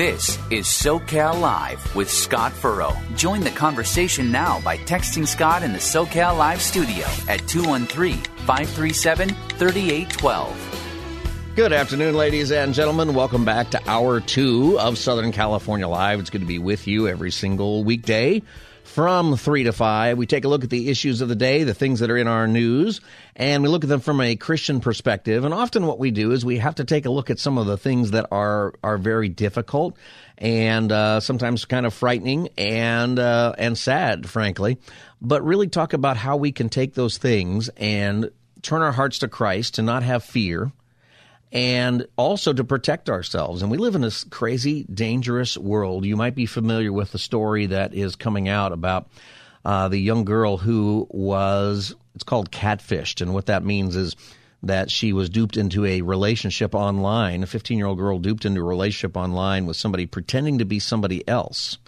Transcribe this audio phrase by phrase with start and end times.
[0.00, 2.96] This is SoCal Live with Scott Furrow.
[3.16, 9.28] Join the conversation now by texting Scott in the SoCal Live studio at 213 537
[9.28, 11.52] 3812.
[11.54, 13.12] Good afternoon, ladies and gentlemen.
[13.12, 16.18] Welcome back to hour two of Southern California Live.
[16.18, 18.40] It's good to be with you every single weekday
[18.90, 20.18] from 3 to 5.
[20.18, 22.26] We take a look at the issues of the day, the things that are in
[22.26, 23.00] our news,
[23.36, 25.44] and we look at them from a Christian perspective.
[25.44, 27.66] And often what we do is we have to take a look at some of
[27.66, 29.96] the things that are, are very difficult
[30.38, 34.76] and uh, sometimes kind of frightening and, uh, and sad, frankly,
[35.22, 38.30] but really talk about how we can take those things and
[38.62, 40.72] turn our hearts to Christ, to not have fear,
[41.52, 43.62] and also to protect ourselves.
[43.62, 46.04] And we live in this crazy, dangerous world.
[46.04, 49.08] You might be familiar with the story that is coming out about
[49.64, 53.20] uh, the young girl who was, it's called catfished.
[53.20, 54.14] And what that means is
[54.62, 57.42] that she was duped into a relationship online.
[57.42, 60.78] A 15 year old girl duped into a relationship online with somebody pretending to be
[60.78, 61.78] somebody else.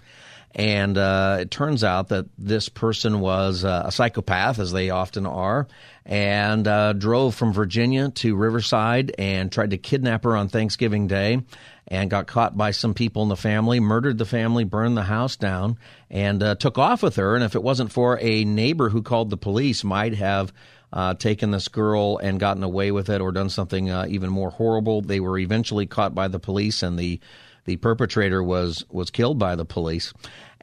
[0.55, 5.25] And uh, it turns out that this person was uh, a psychopath, as they often
[5.25, 5.67] are,
[6.05, 11.41] and uh, drove from Virginia to Riverside and tried to kidnap her on Thanksgiving Day
[11.87, 15.37] and got caught by some people in the family, murdered the family, burned the house
[15.37, 15.77] down,
[16.09, 17.35] and uh, took off with her.
[17.35, 20.53] And if it wasn't for a neighbor who called the police, might have
[20.93, 24.51] uh, taken this girl and gotten away with it or done something uh, even more
[24.51, 25.01] horrible.
[25.01, 27.19] They were eventually caught by the police, and the
[27.65, 30.13] the perpetrator was was killed by the police.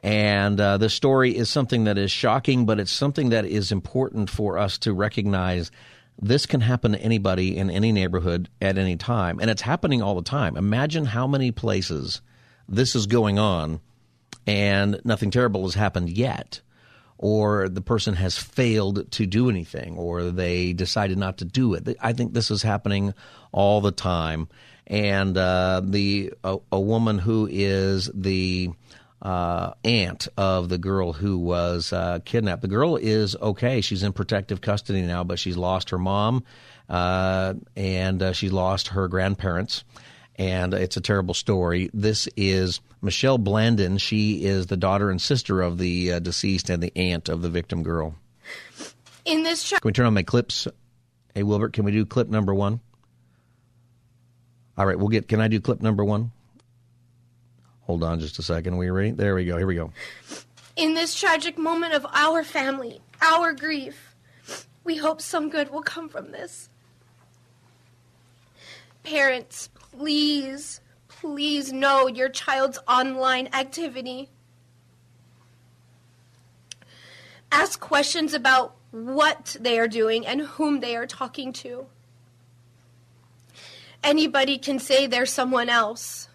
[0.03, 4.29] And uh, the story is something that is shocking, but it's something that is important
[4.29, 5.71] for us to recognize.
[6.19, 10.15] This can happen to anybody in any neighborhood at any time, and it's happening all
[10.15, 10.57] the time.
[10.57, 12.21] Imagine how many places
[12.67, 13.79] this is going on,
[14.47, 16.61] and nothing terrible has happened yet
[17.21, 21.95] or the person has failed to do anything, or they decided not to do it.
[22.01, 23.13] I think this is happening
[23.51, 24.49] all the time.
[24.91, 28.69] And uh, the a, a, woman who is the
[29.21, 32.61] uh, aunt of the girl who was uh, kidnapped.
[32.61, 36.43] The girl is okay; she's in protective custody now, but she's lost her mom
[36.89, 39.85] uh, and uh, she lost her grandparents
[40.35, 41.89] and it's a terrible story.
[41.93, 43.99] This is Michelle Blandon.
[43.99, 47.49] She is the daughter and sister of the uh, deceased and the aunt of the
[47.49, 48.15] victim girl.
[49.23, 50.67] In this Can we turn on my clips?
[51.35, 52.79] Hey, Wilbert, can we do clip number one?
[54.81, 55.27] All right, we'll get.
[55.27, 56.31] Can I do clip number one?
[57.81, 58.73] Hold on just a second.
[58.73, 59.11] Are we ready?
[59.11, 59.55] There we go.
[59.55, 59.91] Here we go.
[60.75, 64.15] In this tragic moment of our family, our grief,
[64.83, 66.67] we hope some good will come from this.
[69.03, 74.29] Parents, please, please know your child's online activity.
[77.51, 81.85] Ask questions about what they are doing and whom they are talking to.
[84.03, 86.27] Anybody can say they're someone else.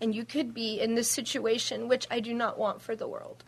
[0.00, 3.44] And you could be in this situation, which I do not want for the world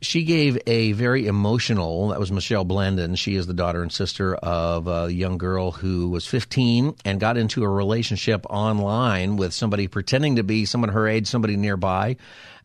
[0.00, 4.34] she gave a very emotional that was michelle blandon she is the daughter and sister
[4.36, 9.88] of a young girl who was 15 and got into a relationship online with somebody
[9.88, 12.16] pretending to be someone her age somebody nearby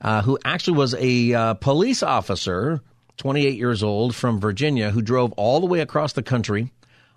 [0.01, 2.81] uh, who actually was a uh, police officer
[3.17, 6.71] 28 years old from virginia who drove all the way across the country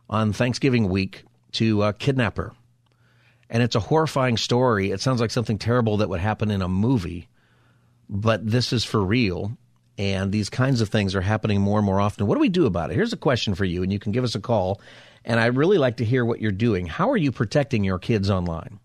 [0.09, 2.53] on thanksgiving week to uh, kidnap her
[3.49, 6.69] and it's a horrifying story it sounds like something terrible that would happen in a
[6.69, 7.29] movie
[8.09, 9.57] but this is for real
[9.99, 12.27] and these kinds of things are happening more and more often.
[12.27, 12.95] What do we do about it?
[12.95, 14.81] Here's a question for you, and you can give us a call.
[15.25, 16.87] And I'd really like to hear what you're doing.
[16.87, 18.79] How are you protecting your kids online?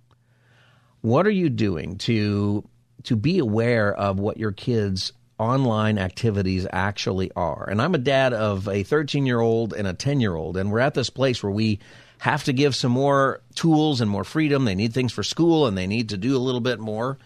[1.01, 2.67] What are you doing to
[3.03, 7.67] to be aware of what your kids' online activities actually are?
[7.69, 10.71] And I'm a dad of a 13 year old and a 10 year old, and
[10.71, 11.79] we're at this place where we
[12.19, 14.65] have to give some more tools and more freedom.
[14.65, 17.17] They need things for school, and they need to do a little bit more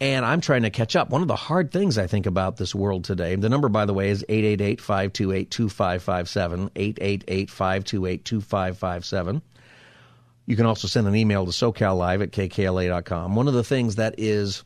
[0.00, 1.10] and I'm trying to catch up.
[1.10, 3.92] One of the hard things I think about this world today, the number, by the
[3.92, 6.70] way, is 888 528 2557.
[6.74, 9.42] 888 528 2557.
[10.46, 13.36] You can also send an email to SoCalLive at KKLA.com.
[13.36, 14.64] One of the things that is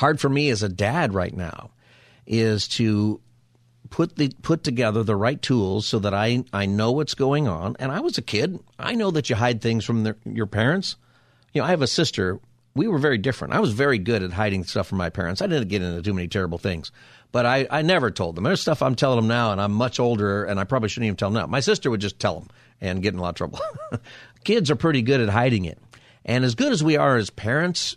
[0.00, 1.70] hard for me as a dad right now
[2.26, 3.20] is to
[3.90, 7.76] put the put together the right tools so that I I know what's going on.
[7.78, 8.58] And I was a kid.
[8.78, 10.96] I know that you hide things from your parents.
[11.52, 12.40] You know, I have a sister.
[12.74, 13.52] We were very different.
[13.52, 15.42] I was very good at hiding stuff from my parents.
[15.42, 16.92] I didn't get into too many terrible things,
[17.32, 18.44] but I, I never told them.
[18.44, 21.16] There's stuff I'm telling them now, and I'm much older, and I probably shouldn't even
[21.16, 21.46] tell them now.
[21.48, 22.48] My sister would just tell them
[22.80, 23.58] and get in a lot of trouble.
[24.44, 25.78] Kids are pretty good at hiding it.
[26.24, 27.96] And as good as we are as parents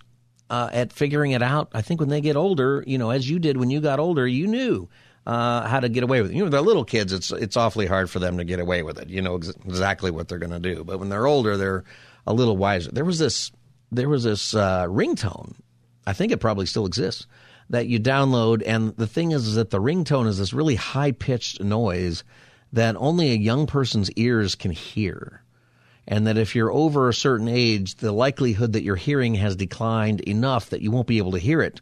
[0.50, 3.40] uh, at figuring it out, I think when they get older, you know, as you
[3.40, 4.90] did when you got older, you knew
[5.26, 6.36] uh, how to get away with it.
[6.36, 9.00] You know, they're little kids; it's it's awfully hard for them to get away with
[9.00, 9.10] it.
[9.10, 10.84] You know ex- exactly what they're going to do.
[10.84, 11.84] But when they're older, they're
[12.28, 12.92] a little wiser.
[12.92, 13.52] There was this
[13.92, 15.56] there was this uh, ringtone.
[16.06, 17.28] I think it probably still exists
[17.70, 21.12] that you download, and the thing is, is that the ringtone is this really high
[21.12, 22.24] pitched noise
[22.74, 25.43] that only a young person's ears can hear.
[26.08, 30.20] And that if you're over a certain age, the likelihood that your hearing has declined
[30.22, 31.82] enough that you won't be able to hear it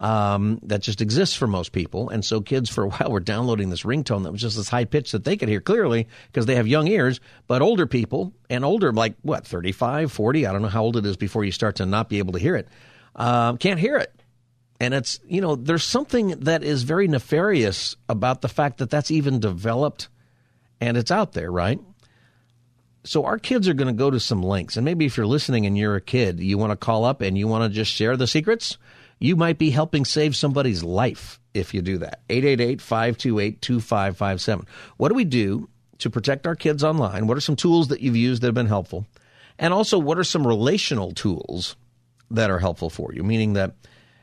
[0.00, 2.08] um, that just exists for most people.
[2.08, 4.86] And so kids for a while were downloading this ringtone that was just this high
[4.86, 7.20] pitch that they could hear clearly because they have young ears.
[7.46, 11.06] But older people and older, like what, 35, 40, I don't know how old it
[11.06, 12.68] is before you start to not be able to hear it,
[13.14, 14.14] um, can't hear it.
[14.82, 19.10] And it's, you know, there's something that is very nefarious about the fact that that's
[19.10, 20.08] even developed
[20.80, 21.78] and it's out there, right?
[23.04, 24.76] So our kids are going to go to some links.
[24.76, 27.36] And maybe if you're listening and you're a kid, you want to call up and
[27.36, 28.76] you want to just share the secrets
[29.20, 32.20] you might be helping save somebody's life if you do that.
[32.30, 34.66] 888 528 2557.
[34.96, 35.68] What do we do
[35.98, 37.26] to protect our kids online?
[37.26, 39.06] What are some tools that you've used that have been helpful?
[39.58, 41.76] And also, what are some relational tools
[42.30, 43.22] that are helpful for you?
[43.22, 43.74] Meaning that,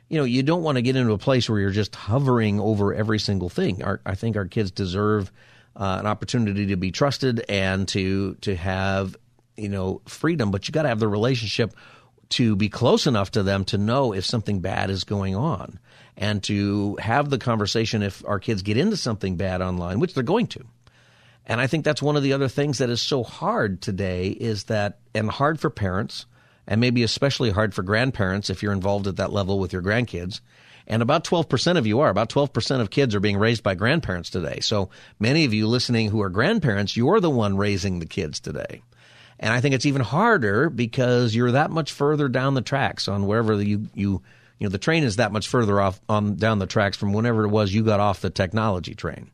[0.09, 2.93] you know, you don't want to get into a place where you're just hovering over
[2.93, 3.83] every single thing.
[3.83, 5.31] Our, I think our kids deserve
[5.77, 9.15] uh, an opportunity to be trusted and to to have,
[9.55, 11.73] you know, freedom, but you got to have the relationship
[12.29, 15.79] to be close enough to them to know if something bad is going on
[16.17, 20.23] and to have the conversation if our kids get into something bad online, which they're
[20.23, 20.65] going to.
[21.45, 24.65] And I think that's one of the other things that is so hard today is
[24.65, 26.25] that, and hard for parents,
[26.67, 30.41] and maybe especially hard for grandparents if you're involved at that level with your grandkids.
[30.87, 32.09] And about 12% of you are.
[32.09, 34.61] About 12% of kids are being raised by grandparents today.
[34.61, 34.89] So
[35.19, 38.81] many of you listening who are grandparents, you're the one raising the kids today.
[39.39, 43.27] And I think it's even harder because you're that much further down the tracks on
[43.27, 44.21] wherever you you
[44.57, 47.43] you know the train is that much further off on down the tracks from whenever
[47.43, 49.29] it was you got off the technology train.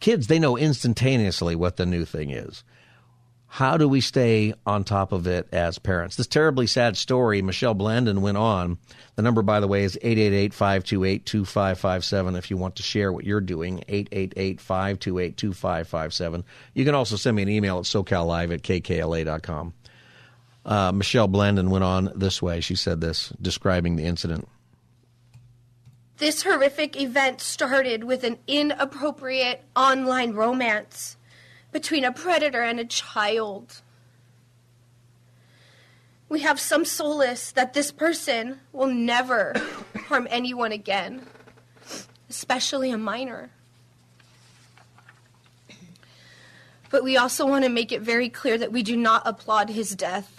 [0.00, 2.64] Kids, they know instantaneously what the new thing is.
[3.52, 6.16] How do we stay on top of it as parents?
[6.16, 8.78] This terribly sad story, Michelle Blandon went on.
[9.16, 13.26] The number, by the way, is 888 528 2557 if you want to share what
[13.26, 13.84] you're doing.
[13.88, 16.44] 888 528 2557.
[16.72, 19.74] You can also send me an email at socallive at kkla.com.
[20.64, 22.62] Uh, Michelle Blandon went on this way.
[22.62, 24.48] She said this, describing the incident.
[26.16, 31.18] This horrific event started with an inappropriate online romance
[31.72, 33.80] between a predator and a child.
[36.28, 39.54] We have some solace that this person will never
[40.06, 41.26] harm anyone again,
[42.30, 43.50] especially a minor.
[46.90, 49.96] But we also want to make it very clear that we do not applaud his
[49.96, 50.38] death.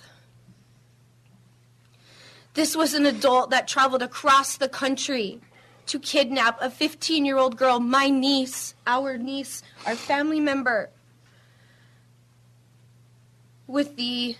[2.54, 5.42] This was an adult that traveled across the country
[5.88, 10.92] to kidnap a 15 year old girl, my niece, our niece, our family member
[13.68, 14.36] with the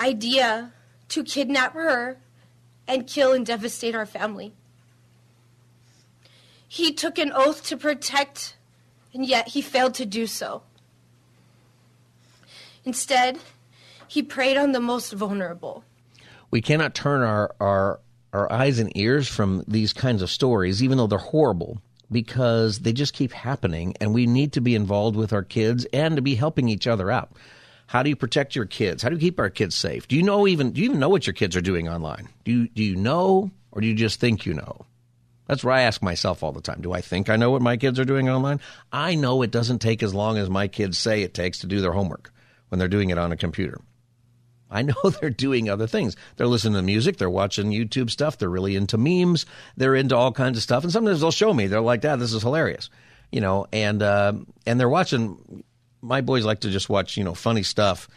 [0.00, 0.72] idea
[1.08, 2.18] to kidnap her
[2.86, 4.52] and kill and devastate our family.
[6.66, 8.56] He took an oath to protect,
[9.14, 10.62] and yet he failed to do so.
[12.84, 13.38] Instead,
[14.06, 15.84] he preyed on the most vulnerable.
[16.50, 18.00] We cannot turn our, our,
[18.32, 22.92] our eyes and ears from these kinds of stories, even though they're horrible, because they
[22.92, 26.34] just keep happening, and we need to be involved with our kids and to be
[26.34, 27.30] helping each other out.
[27.88, 29.02] How do you protect your kids?
[29.02, 30.06] How do you keep our kids safe?
[30.06, 32.28] Do you know even do you even know what your kids are doing online?
[32.44, 34.84] Do you, do you know or do you just think you know?
[35.46, 36.82] That's what I ask myself all the time.
[36.82, 38.60] Do I think I know what my kids are doing online?
[38.92, 41.80] I know it doesn't take as long as my kids say it takes to do
[41.80, 42.30] their homework
[42.68, 43.80] when they're doing it on a computer.
[44.70, 46.14] I know they're doing other things.
[46.36, 47.16] They're listening to music.
[47.16, 48.36] They're watching YouTube stuff.
[48.36, 49.46] They're really into memes.
[49.78, 50.84] They're into all kinds of stuff.
[50.84, 51.68] And sometimes they'll show me.
[51.68, 52.90] They're like, "Dad, this is hilarious,"
[53.32, 53.66] you know.
[53.72, 54.34] And uh,
[54.66, 55.64] and they're watching
[56.00, 58.08] my boys like to just watch, you know, funny stuff.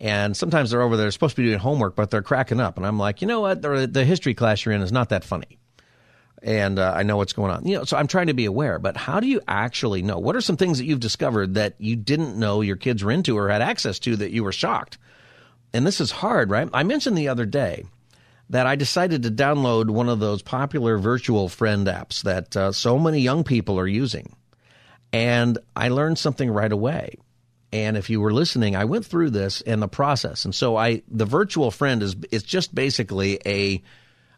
[0.00, 2.78] And sometimes they're over there, supposed to be doing homework, but they're cracking up.
[2.78, 3.60] And I'm like, you know what?
[3.60, 5.58] The, the history class you're in is not that funny.
[6.42, 7.66] And uh, I know what's going on.
[7.66, 8.78] You know, so I'm trying to be aware.
[8.78, 10.18] But how do you actually know?
[10.18, 13.36] What are some things that you've discovered that you didn't know your kids were into
[13.36, 14.96] or had access to that you were shocked?
[15.74, 16.68] And this is hard, right?
[16.72, 17.84] I mentioned the other day
[18.48, 22.98] that I decided to download one of those popular virtual friend apps that uh, so
[22.98, 24.34] many young people are using
[25.12, 27.14] And I learned something right away.
[27.72, 30.44] And if you were listening, I went through this in the process.
[30.44, 33.82] And so I, the virtual friend is, is just basically a,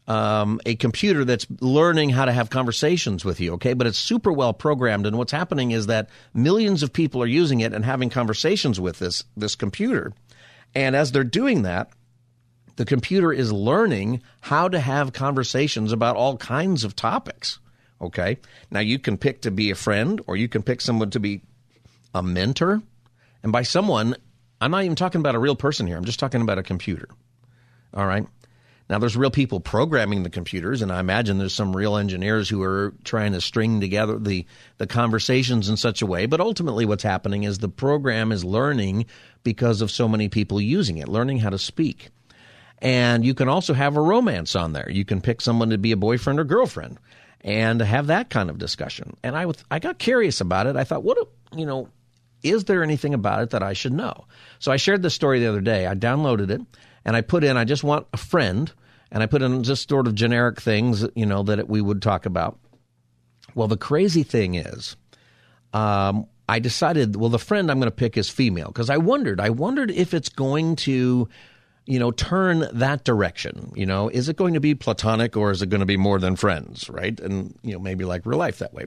[0.07, 3.73] um, a computer that's learning how to have conversations with you, okay?
[3.73, 7.61] But it's super well programmed, and what's happening is that millions of people are using
[7.61, 10.13] it and having conversations with this this computer.
[10.75, 11.91] And as they're doing that,
[12.77, 17.59] the computer is learning how to have conversations about all kinds of topics.
[18.01, 18.39] Okay.
[18.71, 21.43] Now you can pick to be a friend or you can pick someone to be
[22.15, 22.83] a mentor.
[23.43, 24.17] And by someone,
[24.61, 25.97] I'm not even talking about a real person here.
[25.97, 27.09] I'm just talking about a computer.
[27.95, 28.27] All right.
[28.89, 32.63] Now there's real people programming the computers, and I imagine there's some real engineers who
[32.63, 34.45] are trying to string together the
[34.79, 36.27] the conversations in such a way.
[36.27, 39.07] But ultimately, what's happening is the program is learning
[39.45, 42.11] because of so many people using it, learning how to speak.
[42.79, 44.91] And you can also have a romance on there.
[44.91, 46.99] You can pick someone to be a boyfriend or girlfriend
[47.41, 49.17] and have that kind of discussion.
[49.23, 50.77] And I, I got curious about it.
[50.77, 51.17] I thought, what,
[51.57, 51.89] you know,
[52.43, 54.27] is there anything about it that I should know?
[54.59, 55.87] So I shared this story the other day.
[55.87, 56.61] I downloaded it
[57.05, 58.73] and I put in, I just want a friend.
[59.11, 62.25] And I put in just sort of generic things, you know, that we would talk
[62.25, 62.59] about.
[63.55, 64.97] Well, the crazy thing is,
[65.75, 69.39] um, I decided, well, the friend I'm going to pick is female because I wondered,
[69.39, 71.29] I wondered if it's going to
[71.87, 73.73] you know, turn that direction.
[73.75, 76.19] You know, is it going to be platonic or is it going to be more
[76.19, 77.19] than friends, right?
[77.19, 78.87] And, you know, maybe like real life that way.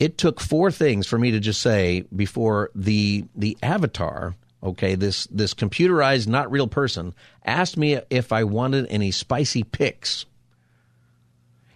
[0.00, 5.26] It took four things for me to just say before the the avatar, okay, this
[5.26, 7.14] this computerized, not real person,
[7.44, 10.24] asked me if I wanted any spicy pics.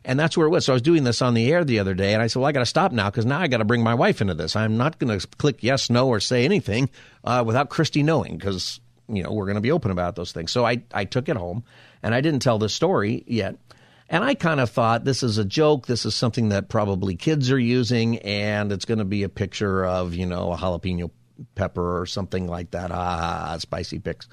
[0.04, 0.64] And that's where it was.
[0.64, 2.48] So I was doing this on the air the other day, and I said, "Well,
[2.48, 4.56] I got to stop now because now I got to bring my wife into this.
[4.56, 6.90] I'm not going to click yes, no, or say anything
[7.22, 10.50] uh, without Christy knowing because you know, we're going to be open about those things.
[10.50, 11.64] So I, I took it home
[12.02, 13.56] and I didn't tell the story yet.
[14.12, 15.86] And I kind of thought this is a joke.
[15.86, 19.86] This is something that probably kids are using, and it's going to be a picture
[19.86, 21.10] of, you know, a jalapeno
[21.54, 22.90] pepper or something like that.
[22.92, 24.28] Ah, spicy pics.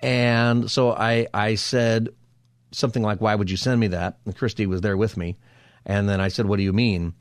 [0.00, 2.08] And so I, I said
[2.70, 4.18] something like, Why would you send me that?
[4.24, 5.36] And Christy was there with me.
[5.84, 7.12] And then I said, What do you mean?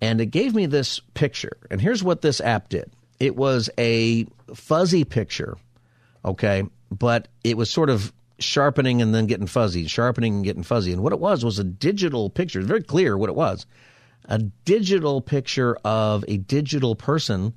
[0.00, 1.58] And it gave me this picture.
[1.70, 5.58] And here's what this app did it was a fuzzy picture
[6.24, 6.64] okay?
[6.90, 10.92] But it was sort of sharpening and then getting fuzzy, sharpening and getting fuzzy.
[10.92, 12.58] And what it was was a digital picture.
[12.58, 13.66] It's very clear what it was
[14.26, 17.54] a digital picture of a digital person,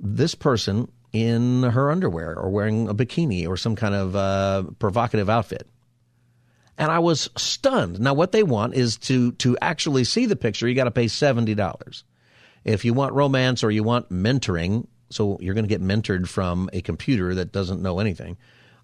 [0.00, 5.28] this person in her underwear or wearing a bikini or some kind of uh, provocative
[5.28, 5.68] outfit.
[6.76, 7.98] And I was stunned.
[7.98, 10.68] Now, what they want is to to actually see the picture.
[10.68, 12.04] You got to pay seventy dollars.
[12.64, 16.70] If you want romance or you want mentoring, so you're going to get mentored from
[16.72, 18.36] a computer that doesn't know anything.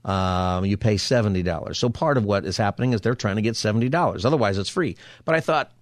[0.04, 1.78] Um, you pay seventy dollars.
[1.78, 4.24] So part of what is happening is they're trying to get seventy dollars.
[4.24, 4.96] Otherwise, it's free.
[5.24, 5.72] But I thought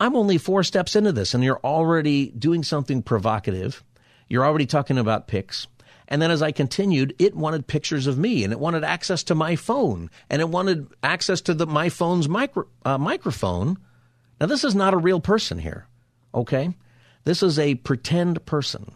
[0.00, 3.84] I'm only four steps into this, and you're already doing something provocative.
[4.28, 5.68] You're already talking about pics.
[6.08, 9.34] And then as I continued, it wanted pictures of me, and it wanted access to
[9.34, 13.78] my phone, and it wanted access to the my phone's micro, uh, microphone.
[14.40, 15.86] Now, this is not a real person here,
[16.34, 16.74] okay?
[17.24, 18.90] This is a pretend person.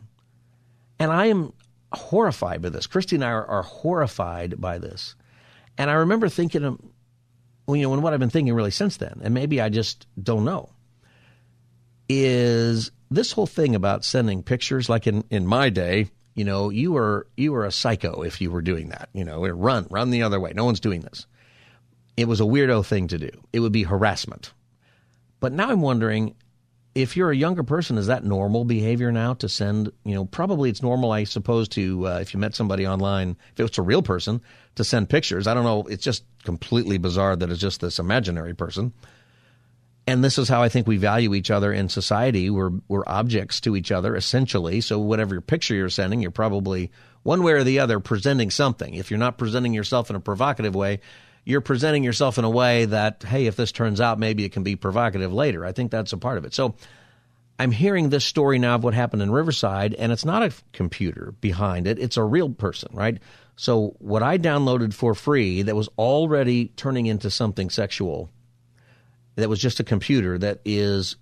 [0.99, 1.52] And I am
[1.93, 2.87] horrified by this.
[2.87, 5.14] Christy and I are, are horrified by this.
[5.78, 6.81] And I remember thinking, of,
[7.66, 10.07] well, you know, and what I've been thinking really since then, and maybe I just
[10.21, 10.71] don't know,
[12.09, 14.88] is this whole thing about sending pictures.
[14.88, 18.50] Like in, in my day, you know, you were you were a psycho if you
[18.50, 19.09] were doing that.
[19.12, 20.52] You know, run, run the other way.
[20.55, 21.26] No one's doing this.
[22.16, 23.31] It was a weirdo thing to do.
[23.52, 24.52] It would be harassment.
[25.40, 26.35] But now I'm wondering,
[26.96, 29.92] if you're a younger person, is that normal behavior now to send?
[30.04, 33.66] You know, probably it's normal, I suppose, to uh, if you met somebody online, if
[33.66, 34.40] it's a real person,
[34.76, 35.46] to send pictures.
[35.46, 35.82] I don't know.
[35.82, 38.94] It's just completely bizarre that it's just this imaginary person.
[40.06, 42.48] And this is how I think we value each other in society.
[42.48, 44.80] We're we're objects to each other essentially.
[44.80, 46.90] So whatever picture you're sending, you're probably
[47.24, 48.94] one way or the other presenting something.
[48.94, 51.00] If you're not presenting yourself in a provocative way,
[51.46, 54.64] you're presenting yourself in a way that, hey, if this turns out, maybe it can
[54.64, 55.64] be provocative later.
[55.64, 56.52] I think that's a part of it.
[56.52, 56.74] So
[57.56, 61.34] I'm hearing this story now of what happened in Riverside, and it's not a computer
[61.40, 63.18] behind it, it's a real person, right?
[63.54, 68.28] So what I downloaded for free that was already turning into something sexual,
[69.36, 71.14] that was just a computer that is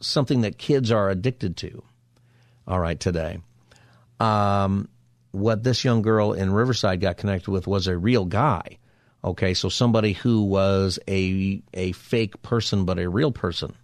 [0.00, 1.82] something that kids are addicted to.
[2.68, 3.40] All right, today.
[4.20, 4.88] Um,
[5.32, 8.78] what this young girl in Riverside got connected with was a real guy
[9.24, 13.74] Okay, so somebody who was a a fake person but a real person.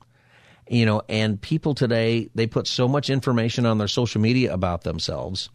[0.69, 4.83] You know, and people today they put so much information on their social media about
[4.83, 5.49] themselves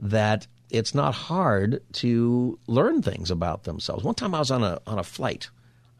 [0.00, 4.04] that it's not hard to learn things about themselves.
[4.04, 5.48] One time I was on a on a flight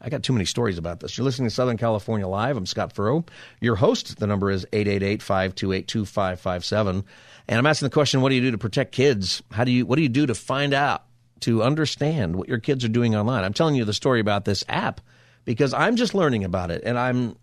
[0.01, 1.17] I got too many stories about this.
[1.17, 2.55] You're listening to Southern California Live.
[2.55, 3.25] I'm Scott Furrow,
[3.59, 4.17] your host.
[4.17, 7.03] The number is 888-528-2557.
[7.47, 9.43] And I'm asking the question, what do you do to protect kids?
[9.51, 11.03] How do you what do you do to find out,
[11.41, 13.43] to understand what your kids are doing online?
[13.43, 15.01] I'm telling you the story about this app
[15.45, 17.35] because I'm just learning about it and I'm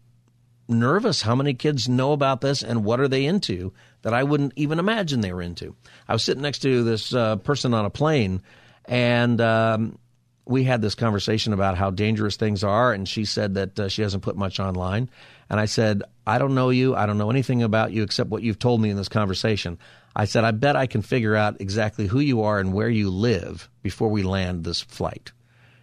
[0.68, 3.72] nervous how many kids know about this and what are they into
[4.02, 5.76] that I wouldn't even imagine they were into.
[6.08, 8.42] I was sitting next to this uh, person on a plane
[8.86, 9.98] and um,
[10.46, 14.02] we had this conversation about how dangerous things are, and she said that uh, she
[14.02, 15.10] hasn't put much online.
[15.50, 16.94] And I said, I don't know you.
[16.94, 19.78] I don't know anything about you except what you've told me in this conversation.
[20.18, 23.10] I said, I bet I can figure out exactly who you are and where you
[23.10, 25.32] live before we land this flight.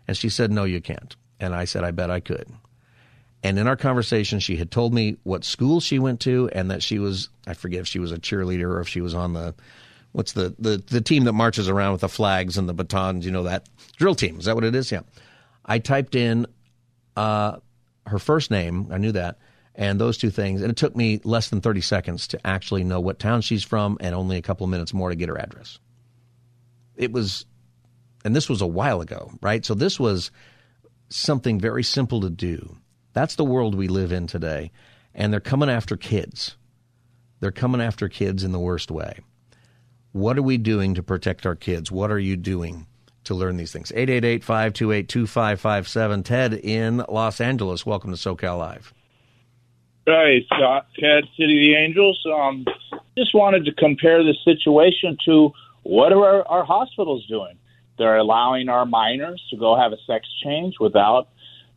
[0.07, 1.15] And she said, No, you can't.
[1.39, 2.47] And I said, I bet I could.
[3.43, 6.81] And in our conversation, she had told me what school she went to and that
[6.81, 9.53] she was, I forget if she was a cheerleader or if she was on the
[10.13, 13.31] what's the, the, the team that marches around with the flags and the batons, you
[13.31, 14.39] know, that drill team.
[14.39, 14.91] Is that what it is?
[14.91, 15.01] Yeah.
[15.65, 16.47] I typed in
[17.17, 17.57] uh,
[18.07, 18.87] her first name.
[18.91, 19.37] I knew that.
[19.75, 20.61] And those two things.
[20.61, 23.97] And it took me less than 30 seconds to actually know what town she's from
[23.99, 25.79] and only a couple of minutes more to get her address.
[26.95, 27.45] It was,
[28.23, 29.65] and this was a while ago, right?
[29.65, 30.29] So this was
[31.09, 32.77] something very simple to do.
[33.13, 34.71] That's the world we live in today.
[35.15, 36.55] And they're coming after kids.
[37.39, 39.19] They're coming after kids in the worst way.
[40.11, 41.91] What are we doing to protect our kids?
[41.91, 42.87] What are you doing
[43.23, 43.91] to learn these things?
[43.91, 46.23] 888 528 2557.
[46.23, 47.85] Ted in Los Angeles.
[47.85, 48.93] Welcome to SoCal Live.
[50.05, 50.88] Hey, Scott.
[51.00, 52.22] Ted, City of the Angels.
[52.25, 52.65] Um,
[53.17, 57.57] just wanted to compare the situation to what are our, our hospitals doing?
[57.98, 61.29] They're allowing our minors to go have a sex change without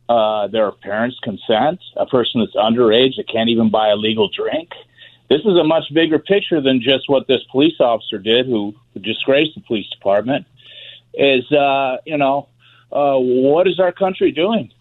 [0.09, 1.79] uh, their parents' consent.
[1.95, 4.69] A person that's underage that can't even buy a legal drink
[5.29, 9.55] this is a much bigger picture than just what this police officer did, who disgraced
[9.55, 10.45] the police department.
[11.13, 12.47] Is uh, you know,
[12.91, 14.71] uh, what is our country doing?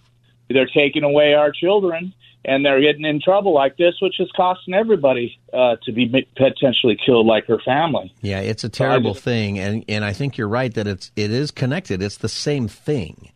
[0.49, 2.15] They're taking away our children,
[2.47, 6.97] and they're getting in trouble like this, which is costing everybody uh, to be potentially
[7.05, 8.15] killed, like her family.
[8.23, 11.31] Yeah, it's a terrible so thing, and and I think you're right that it's it
[11.31, 12.03] is connected.
[12.03, 13.33] It's the same thing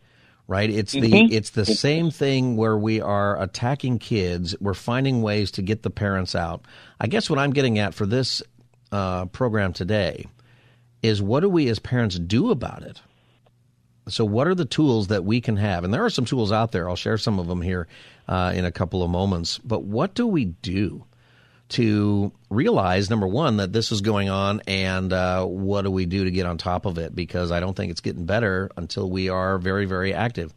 [0.47, 0.69] right?
[0.69, 1.31] It's the mm-hmm.
[1.31, 4.53] it's the same thing where we are attacking kids.
[4.59, 6.65] We're finding ways to get the parents out.
[6.99, 8.43] I guess what I'm getting at for this
[8.91, 10.25] uh, program today
[11.01, 13.01] is what do we as parents do about it?
[14.09, 15.83] So, what are the tools that we can have?
[15.83, 16.89] And there are some tools out there.
[16.89, 17.87] I'll share some of them here
[18.27, 19.57] uh, in a couple of moments.
[19.59, 21.05] But what do we do?
[21.71, 26.25] to realize number one that this is going on and uh, what do we do
[26.25, 27.15] to get on top of it?
[27.15, 30.53] Because i don't think it's getting better until we are very very active.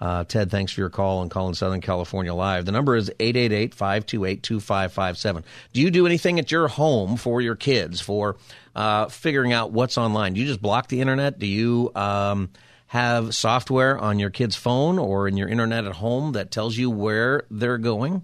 [0.00, 2.64] Uh, ted thanks for your call and calling southern california live.
[2.64, 8.36] The number is 888-528-2557 do you do anything at your home for your kids for
[8.74, 10.32] uh, figuring out what's online?
[10.32, 11.38] Do you just block the internet?
[11.38, 12.48] Do you um,
[12.86, 16.90] have software on your kid's phone or in your internet at home that tells you
[16.90, 18.22] where they're going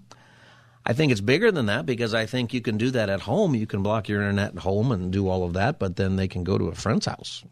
[0.85, 3.55] I think it's bigger than that because I think you can do that at home.
[3.55, 6.27] You can block your internet at home and do all of that, but then they
[6.27, 7.43] can go to a friend's house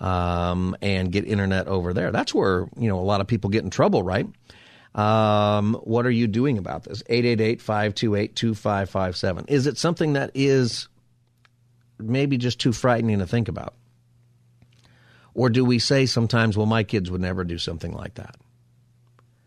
[0.00, 2.10] um, and get internet over there.
[2.10, 4.26] That's where you know a lot of people get in trouble, right?
[4.94, 7.02] Um, what are you doing about this?
[7.04, 9.44] 888-528-2557.
[9.48, 10.88] Is it something that is
[11.98, 13.74] maybe just too frightening to think about?
[15.34, 18.36] Or do we say sometimes, well, my kids would never do something like that?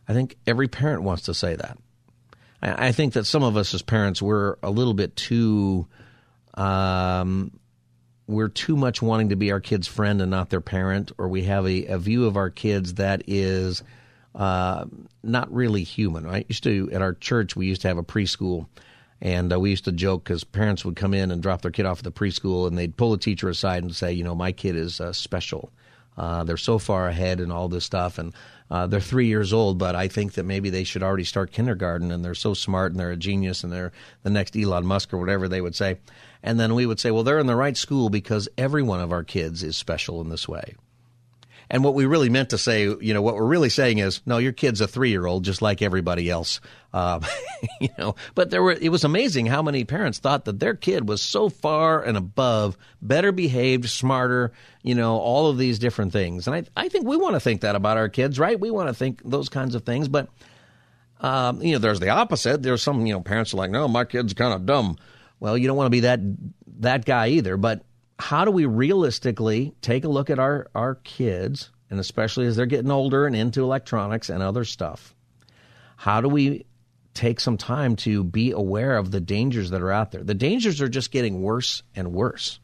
[0.07, 1.77] I think every parent wants to say that.
[2.61, 5.87] I think that some of us as parents we're a little bit too
[6.55, 7.51] um,
[8.27, 11.43] we're too much wanting to be our kid's friend and not their parent, or we
[11.43, 13.83] have a, a view of our kids that is
[14.33, 14.85] uh,
[15.21, 16.25] not really human.
[16.27, 18.67] I used to at our church we used to have a preschool,
[19.21, 21.85] and uh, we used to joke because parents would come in and drop their kid
[21.85, 24.51] off at the preschool, and they'd pull the teacher aside and say, you know, my
[24.51, 25.71] kid is uh, special.
[26.17, 28.33] Uh, they're so far ahead and all this stuff, and
[28.71, 32.11] uh, they're three years old, but I think that maybe they should already start kindergarten,
[32.11, 33.91] and they're so smart and they're a genius and they're
[34.23, 35.97] the next Elon Musk or whatever they would say.
[36.41, 39.11] And then we would say, well, they're in the right school because every one of
[39.11, 40.75] our kids is special in this way.
[41.69, 44.37] And what we really meant to say, you know, what we're really saying is, no,
[44.37, 46.61] your kid's a three year old just like everybody else.
[46.93, 47.19] Uh,
[47.81, 51.07] you know, but there were, it was amazing how many parents thought that their kid
[51.07, 54.51] was so far and above, better behaved, smarter,
[54.83, 56.47] you know, all of these different things.
[56.47, 58.59] And I, I think we want to think that about our kids, right?
[58.59, 60.07] We want to think those kinds of things.
[60.07, 60.29] But,
[61.19, 62.61] um, you know, there's the opposite.
[62.61, 64.97] There's some, you know, parents are like, no, my kid's kind of dumb.
[65.39, 66.19] Well, you don't want to be that,
[66.79, 67.57] that guy either.
[67.57, 67.83] But,
[68.17, 72.65] how do we realistically take a look at our, our kids, and especially as they're
[72.65, 75.13] getting older and into electronics and other stuff?
[75.97, 76.65] How do we
[77.13, 80.23] take some time to be aware of the dangers that are out there?
[80.23, 82.59] The dangers are just getting worse and worse.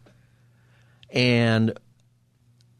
[1.09, 1.77] And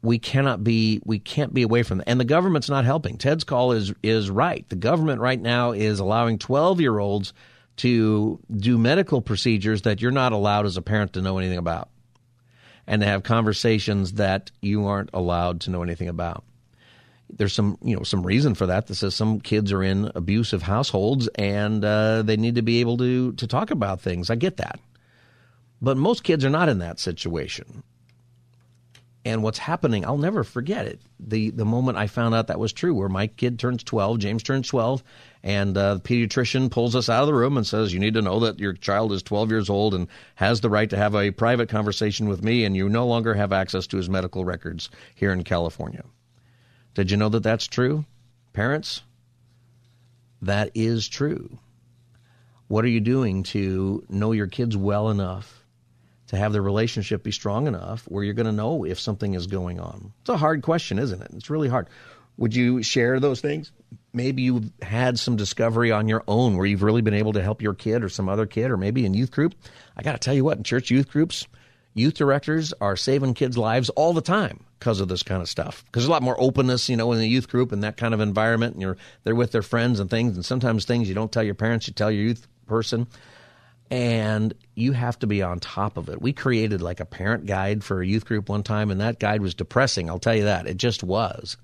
[0.02, 2.10] we cannot be we can't be away from that.
[2.10, 3.18] And the government's not helping.
[3.18, 4.68] Ted's call is is right.
[4.70, 7.34] The government right now is allowing 12-year-olds
[7.78, 11.90] to do medical procedures that you're not allowed as a parent to know anything about.
[12.88, 16.44] And to have conversations that you aren't allowed to know anything about.
[17.30, 18.88] There's some, you know, some reason for that.
[18.88, 22.98] That says some kids are in abusive households and uh, they need to be able
[22.98, 24.30] to to talk about things.
[24.30, 24.80] I get that,
[25.82, 27.84] but most kids are not in that situation
[29.24, 31.00] and what's happening, I'll never forget it.
[31.20, 34.44] The the moment I found out that was true, where my kid turns 12, James
[34.44, 35.04] turns 12,
[35.44, 38.22] and uh, the pediatrician pulls us out of the room and says, "You need to
[38.22, 41.32] know that your child is 12 years old and has the right to have a
[41.32, 45.32] private conversation with me, and you no longer have access to his medical records here
[45.32, 46.04] in California."
[46.94, 48.06] Did you know that that's true,
[48.54, 49.02] parents?
[50.42, 51.58] That is true.
[52.68, 55.64] What are you doing to know your kids well enough
[56.28, 59.48] to have the relationship be strong enough where you're going to know if something is
[59.48, 60.14] going on?
[60.22, 61.32] It's a hard question, isn't it?
[61.34, 61.88] It's really hard.
[62.42, 63.72] Would you share those things?
[64.14, 67.62] Maybe you've had some discovery on your own where you've really been able to help
[67.62, 69.54] your kid or some other kid or maybe in youth group.
[69.96, 71.46] I got to tell you what, in church youth groups,
[71.94, 75.84] youth directors are saving kids' lives all the time because of this kind of stuff.
[75.86, 78.16] Because there's a lot more openness, you know, in the youth group and that kind
[78.16, 80.36] of environment, and you're they're with their friends and things.
[80.36, 83.06] And sometimes things you don't tell your parents, you tell your youth person
[83.92, 86.20] and you have to be on top of it.
[86.20, 89.42] We created like a parent guide for a youth group one time, and that guide
[89.42, 90.10] was depressing.
[90.10, 90.66] I'll tell you that.
[90.66, 91.56] It just was.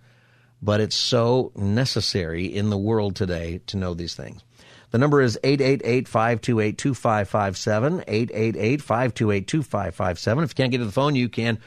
[0.62, 4.44] But it's so necessary in the world today to know these things.
[4.92, 8.04] The number is 888 528 2557.
[8.08, 10.44] 888 528 2557.
[10.44, 11.60] If you can't get to the phone, you can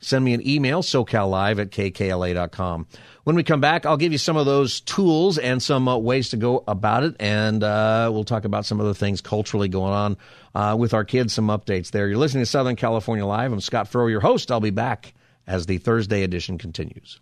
[0.00, 2.86] send me an email, socallive at kkla.com.
[3.24, 6.30] When we come back, I'll give you some of those tools and some uh, ways
[6.30, 10.16] to go about it, and uh, we'll talk about some other things culturally going on
[10.54, 12.08] uh, with our kids, some updates there.
[12.08, 13.52] You're listening to Southern California Live.
[13.52, 14.50] I'm Scott Furrow, your host.
[14.50, 15.12] I'll be back
[15.46, 17.20] as the Thursday edition continues.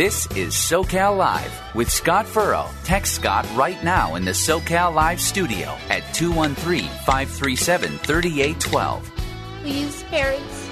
[0.00, 2.70] This is SoCal Live with Scott Furrow.
[2.84, 9.12] Text Scott right now in the SoCal Live studio at 213 537 3812.
[9.60, 10.70] Please, parents,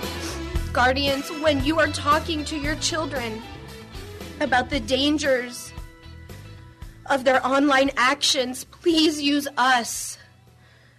[0.72, 3.42] guardians, when you are talking to your children
[4.40, 5.74] about the dangers
[7.10, 10.16] of their online actions, please use us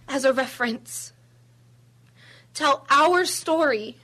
[0.06, 1.12] as a reference.
[2.54, 3.96] Tell our story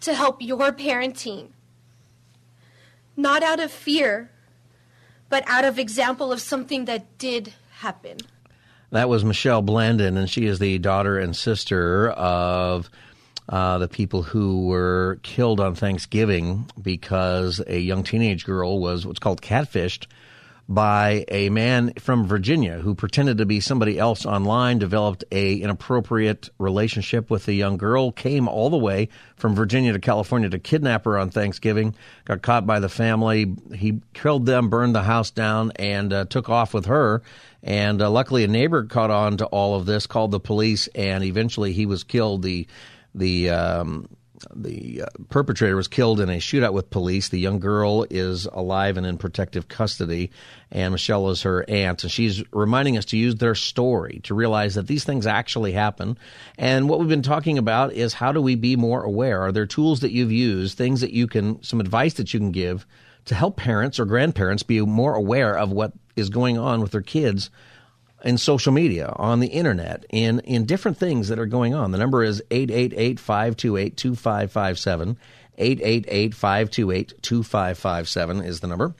[0.00, 1.48] to help your parenting
[3.16, 4.30] not out of fear,
[5.28, 8.18] but out of example of something that did happen.
[8.90, 12.90] That was Michelle Blandon, and she is the daughter and sister of
[13.48, 19.20] uh, the people who were killed on Thanksgiving because a young teenage girl was what's
[19.20, 20.06] called catfished
[20.70, 26.48] by a man from Virginia who pretended to be somebody else online, developed a inappropriate
[26.58, 31.06] relationship with a young girl, came all the way from Virginia to California to kidnap
[31.06, 33.52] her on Thanksgiving, got caught by the family.
[33.74, 37.22] He killed them, burned the house down, and uh, took off with her.
[37.64, 41.24] And uh, luckily, a neighbor caught on to all of this, called the police, and
[41.24, 42.42] eventually he was killed.
[42.42, 42.68] The
[43.12, 44.08] the um,
[44.54, 47.28] the uh, perpetrator was killed in a shootout with police.
[47.28, 50.30] The young girl is alive and in protective custody,
[50.70, 52.02] and Michelle is her aunt.
[52.02, 56.18] And she's reminding us to use their story to realize that these things actually happen.
[56.58, 59.42] And what we've been talking about is how do we be more aware?
[59.42, 62.52] Are there tools that you've used, things that you can, some advice that you can
[62.52, 62.86] give
[63.26, 67.02] to help parents or grandparents be more aware of what is going on with their
[67.02, 67.50] kids?
[68.24, 71.90] In social media, on the internet, in, in different things that are going on.
[71.90, 75.18] The number is 888 528 2557.
[75.58, 78.94] 888 528 2557 is the number.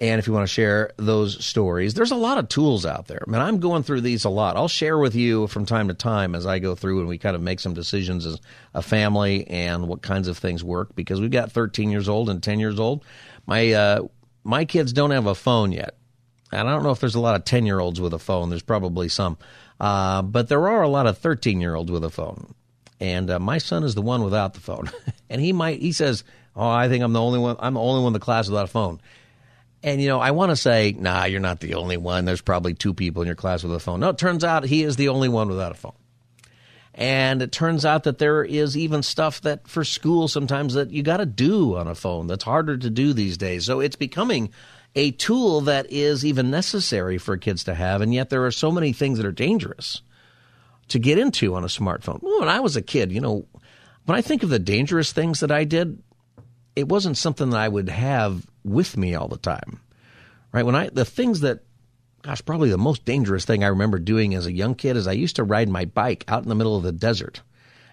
[0.00, 3.22] And if you want to share those stories, there's a lot of tools out there.
[3.26, 4.56] I mean, I'm going through these a lot.
[4.56, 7.36] I'll share with you from time to time as I go through and we kind
[7.36, 8.40] of make some decisions as
[8.74, 12.42] a family and what kinds of things work because we've got 13 years old and
[12.42, 13.04] 10 years old.
[13.46, 14.02] My uh,
[14.44, 15.96] my kids don't have a phone yet.
[16.52, 18.50] And I don't know if there's a lot of 10 year olds with a phone.
[18.50, 19.38] There's probably some.
[19.80, 22.54] Uh, but there are a lot of 13 year olds with a phone.
[23.00, 24.90] And uh, my son is the one without the phone.
[25.30, 28.02] and he might, he says, Oh, I think I'm the only one, I'm the only
[28.02, 29.00] one in the class without a phone.
[29.82, 32.24] And, you know, I want to say, nah, you're not the only one.
[32.24, 34.00] There's probably two people in your class with a phone.
[34.00, 35.94] No, it turns out he is the only one without a phone.
[36.94, 41.02] And it turns out that there is even stuff that for school sometimes that you
[41.02, 43.64] got to do on a phone that's harder to do these days.
[43.64, 44.50] So it's becoming
[44.94, 48.70] a tool that is even necessary for kids to have, and yet there are so
[48.70, 50.02] many things that are dangerous
[50.88, 52.20] to get into on a smartphone.
[52.22, 53.46] when I was a kid, you know,
[54.04, 56.02] when I think of the dangerous things that I did,
[56.76, 59.80] it wasn't something that I would have with me all the time.
[60.52, 60.66] Right?
[60.66, 61.60] When I the things that
[62.22, 65.12] gosh, probably the most dangerous thing I remember doing as a young kid is I
[65.12, 67.42] used to ride my bike out in the middle of the desert.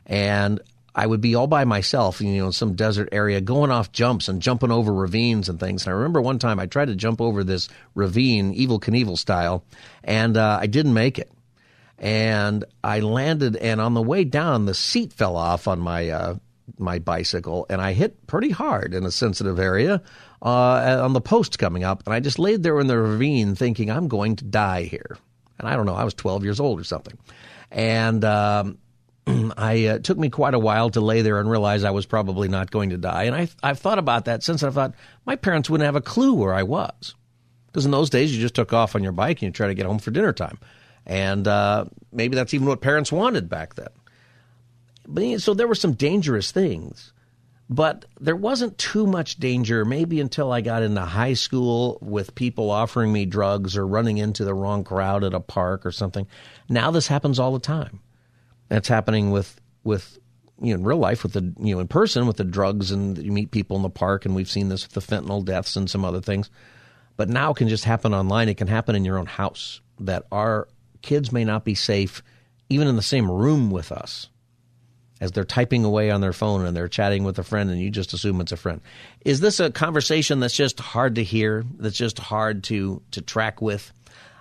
[0.06, 0.62] And
[1.00, 4.28] I would be all by myself, you know, in some desert area, going off jumps
[4.28, 5.86] and jumping over ravines and things.
[5.86, 9.64] And I remember one time I tried to jump over this ravine, Evel Knievel style,
[10.04, 11.32] and uh, I didn't make it.
[11.98, 16.36] And I landed, and on the way down, the seat fell off on my uh,
[16.78, 20.02] my bicycle, and I hit pretty hard in a sensitive area
[20.42, 22.04] uh, on the post coming up.
[22.08, 25.18] And I just laid there in the ravine, thinking I'm going to die here.
[25.60, 27.18] And I don't know, I was 12 years old or something,
[27.72, 28.26] and.
[28.26, 28.80] Um,
[29.58, 32.48] I uh, took me quite a while to lay there and realize I was probably
[32.48, 33.24] not going to die.
[33.24, 34.64] And I, I've thought about that since.
[34.64, 34.94] I thought
[35.26, 37.16] my parents wouldn't have a clue where I was,
[37.68, 39.76] because in those days you just took off on your bike and you try to
[39.76, 40.60] get home for dinner time,
[41.06, 43.90] and uh, maybe that's even what parents wanted back then.
[45.08, 47.14] But so there were some dangerous things,
[47.68, 49.86] but there wasn't too much danger.
[49.86, 54.44] Maybe until I got into high school with people offering me drugs or running into
[54.44, 56.28] the wrong crowd at a park or something.
[56.68, 58.02] Now this happens all the time
[58.70, 60.18] that's happening with with
[60.62, 63.18] you know in real life with the you know in person with the drugs and
[63.18, 65.90] you meet people in the park and we've seen this with the fentanyl deaths and
[65.90, 66.50] some other things.
[67.18, 68.48] But now it can just happen online.
[68.48, 69.82] It can happen in your own house.
[70.00, 70.70] That our
[71.02, 72.24] kids may not be safe
[72.70, 74.30] even in the same room with us
[75.20, 77.90] as they're typing away on their phone and they're chatting with a friend and you
[77.90, 78.80] just assume it's a friend.
[79.26, 83.62] Is this a conversation that's just hard to hear, that's just hard to to track
[83.62, 83.92] with?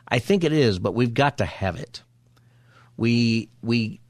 [0.07, 2.03] I think it is, but we've got to have it.
[2.97, 4.01] We we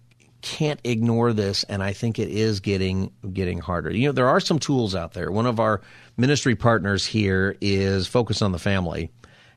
[0.43, 3.91] can't ignore this, and I think it is getting getting harder.
[3.91, 5.31] You know, there are some tools out there.
[5.31, 5.81] One of our
[6.17, 9.11] ministry partners here is Focus on the Family,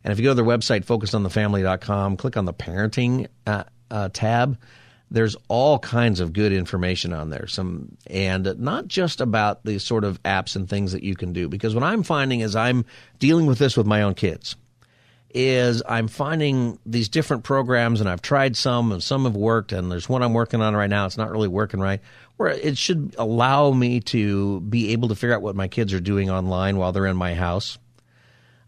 [0.04, 4.58] and if you go to their website, focusonthefamily.com, click on the parenting uh, uh, tab.
[5.12, 7.46] There's all kinds of good information on there.
[7.46, 11.50] Some and not just about the sort of apps and things that you can do.
[11.50, 12.86] Because what I'm finding is I'm
[13.20, 14.56] dealing with this with my own kids
[15.34, 19.92] is I'm finding these different programs, and I've tried some, and some have worked, and
[19.92, 21.06] there's one I'm working on right now.
[21.06, 22.02] It's not really working right,
[22.38, 26.00] where it should allow me to be able to figure out what my kids are
[26.00, 27.78] doing online while they're in my house.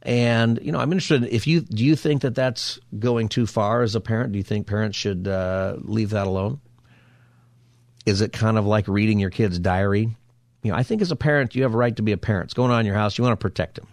[0.02, 1.24] And you know, I'm interested.
[1.34, 4.34] If you do you think that that's going too far as a parent?
[4.34, 6.60] Do you think parents should uh, leave that alone?
[8.06, 10.10] Is it kind of like reading your kid's diary?
[10.62, 12.46] You know, I think as a parent, you have a right to be a parent.
[12.46, 13.18] It's going on in your house.
[13.18, 13.88] You want to protect them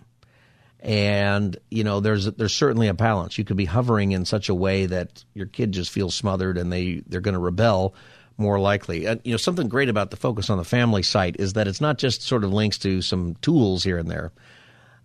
[0.82, 3.36] and you know there's there's certainly a balance.
[3.38, 6.72] You could be hovering in such a way that your kid just feels smothered and
[6.72, 7.94] they they're going to rebel
[8.38, 9.06] more likely.
[9.06, 11.80] Uh, you know something great about the focus on the family site is that it's
[11.80, 14.32] not just sort of links to some tools here and there.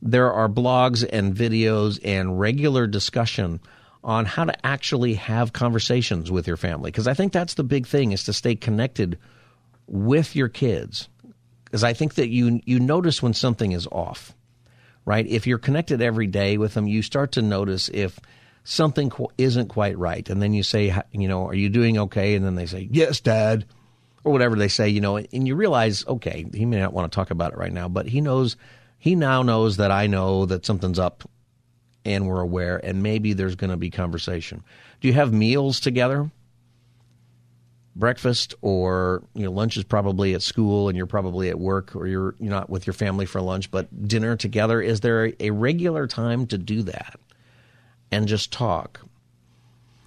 [0.02, 3.60] There are blogs and videos and regular discussion
[4.04, 7.88] on how to actually have conversations with your family because i think that's the big
[7.88, 9.18] thing is to stay connected
[9.88, 11.10] with your kids.
[11.64, 14.35] Because i think that you you notice when something is off
[15.06, 15.26] right?
[15.26, 18.20] If you're connected every day with them, you start to notice if
[18.64, 20.28] something qu- isn't quite right.
[20.30, 22.36] And then you say, you know, are you doing okay?
[22.36, 23.66] And then they say, yes, dad,
[24.24, 27.16] or whatever they say, you know, and you realize, okay, he may not want to
[27.16, 28.58] talk about it right now, but he knows,
[28.98, 31.30] he now knows that I know that something's up
[32.04, 34.64] and we're aware, and maybe there's going to be conversation.
[35.02, 36.30] Do you have meals together?
[37.96, 42.08] Breakfast or you know lunch is probably at school and you're probably at work or
[42.08, 46.06] you're, you're not with your family for lunch but dinner together is there a, regular
[46.06, 47.18] time to do that
[48.12, 49.02] and just talk?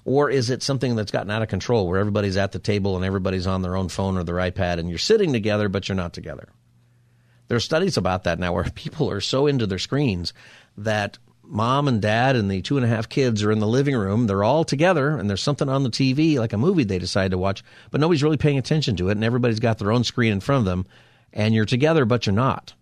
[0.05, 3.05] Or is it something that's gotten out of control where everybody's at the table and
[3.05, 6.15] everybody's on their own phone or their ipad and you're sitting together but you're not
[6.15, 6.49] together?
[7.49, 10.33] There are studies about that now where people are so into their screens
[10.79, 11.19] that
[11.49, 14.27] mom and dad and the two and a half kids are in the living room.
[14.27, 17.39] They're all together, and there's something on the TV, like a movie they decide to
[17.39, 20.41] watch, but nobody's really paying attention to it, and everybody's got their own screen in
[20.41, 20.87] front of them,
[21.33, 22.75] and you're together, but you're not.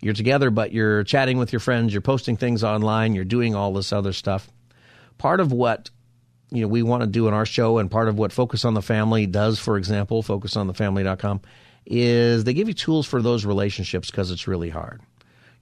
[0.00, 3.72] You're together, but you're chatting with your friends, you're posting things online, you're doing all
[3.72, 4.50] this other stuff.
[5.16, 5.90] Part of what
[6.50, 8.74] you know we want to do in our show, and part of what Focus on
[8.74, 11.40] the Family does, for example, focusonthefamily.com,
[11.86, 15.00] is they give you tools for those relationships because it's really hard.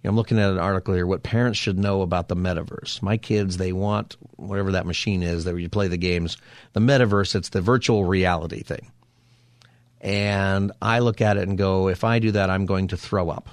[0.04, 1.06] I'm looking at an article here.
[1.06, 3.02] What parents should know about the metaverse.
[3.02, 6.38] My kids, they want whatever that machine is that you play the games.
[6.72, 8.90] The metaverse, it's the virtual reality thing.
[10.00, 13.28] And I look at it and go, if I do that, I'm going to throw
[13.28, 13.50] up.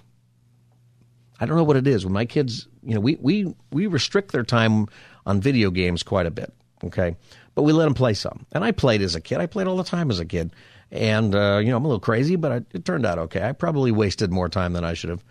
[1.39, 2.05] I don't know what it is.
[2.05, 4.87] When my kids, you know, we, we, we restrict their time
[5.25, 6.53] on video games quite a bit,
[6.85, 7.17] okay?
[7.53, 8.45] But we let them play some.
[8.53, 9.39] And I played as a kid.
[9.39, 10.51] I played all the time as a kid.
[10.89, 13.43] And, uh, you know, I'm a little crazy, but I, it turned out okay.
[13.43, 15.23] I probably wasted more time than I should have.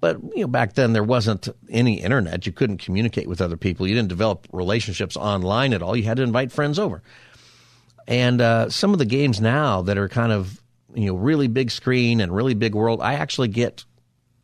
[0.00, 2.46] But you know, back then there wasn't any internet.
[2.46, 3.86] You couldn't communicate with other people.
[3.86, 5.96] You didn't develop relationships online at all.
[5.96, 7.02] You had to invite friends over.
[8.06, 10.60] And uh, some of the games now that are kind of
[10.94, 13.84] you know really big screen and really big world, I actually get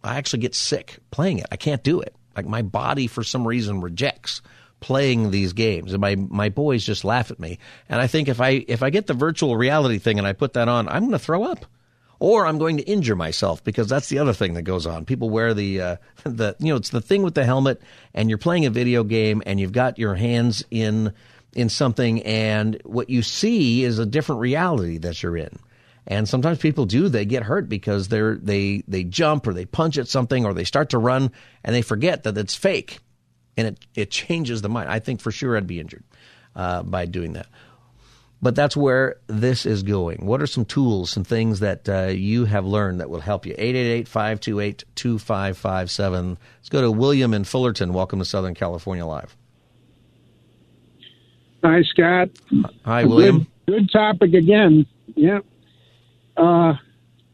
[0.02, 1.46] I actually get sick playing it.
[1.50, 2.14] I can't do it.
[2.36, 4.40] Like my body for some reason rejects
[4.80, 7.58] playing these games and my my boys just laugh at me
[7.90, 10.54] and i think if i if i get the virtual reality thing and i put
[10.54, 11.66] that on i'm going to throw up
[12.20, 15.28] or i'm going to injure myself because that's the other thing that goes on people
[15.28, 17.80] wear the uh, the you know it's the thing with the helmet
[18.14, 21.12] and you're playing a video game and you've got your hands in
[21.52, 25.58] in something and what you see is a different reality that you're in
[26.06, 29.98] and sometimes people do they get hurt because they're they they jump or they punch
[29.98, 31.32] at something or they start to run
[31.64, 33.00] and they forget that it's fake
[33.56, 34.88] and it, it changes the mind.
[34.90, 36.04] I think for sure I'd be injured
[36.56, 37.46] uh, by doing that.
[38.42, 40.24] But that's where this is going.
[40.24, 43.52] What are some tools, some things that uh, you have learned that will help you?
[43.58, 46.38] 888 528 2557.
[46.58, 47.92] Let's go to William in Fullerton.
[47.92, 49.36] Welcome to Southern California Live.
[51.62, 52.30] Hi, Scott.
[52.86, 53.46] Hi, William.
[53.66, 54.86] Good, good topic again.
[55.14, 55.40] Yeah.
[56.36, 56.74] Uh,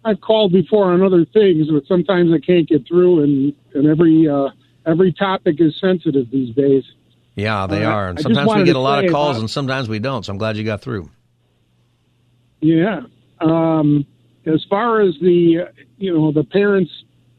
[0.05, 4.29] I've called before on other things, but sometimes I can't get through, and, and every
[4.29, 4.49] uh,
[4.85, 6.85] every topic is sensitive these days.
[7.37, 8.09] Yeah, they uh, are.
[8.09, 10.25] And sometimes we get a lot of calls, about, and sometimes we don't.
[10.25, 11.11] So I'm glad you got through.
[12.61, 13.03] Yeah.
[13.41, 14.07] Um,
[14.47, 15.69] as far as the,
[15.99, 16.91] you know, the parents,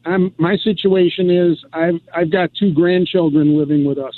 [0.05, 4.15] I'm, my situation is I've I've got two grandchildren living with us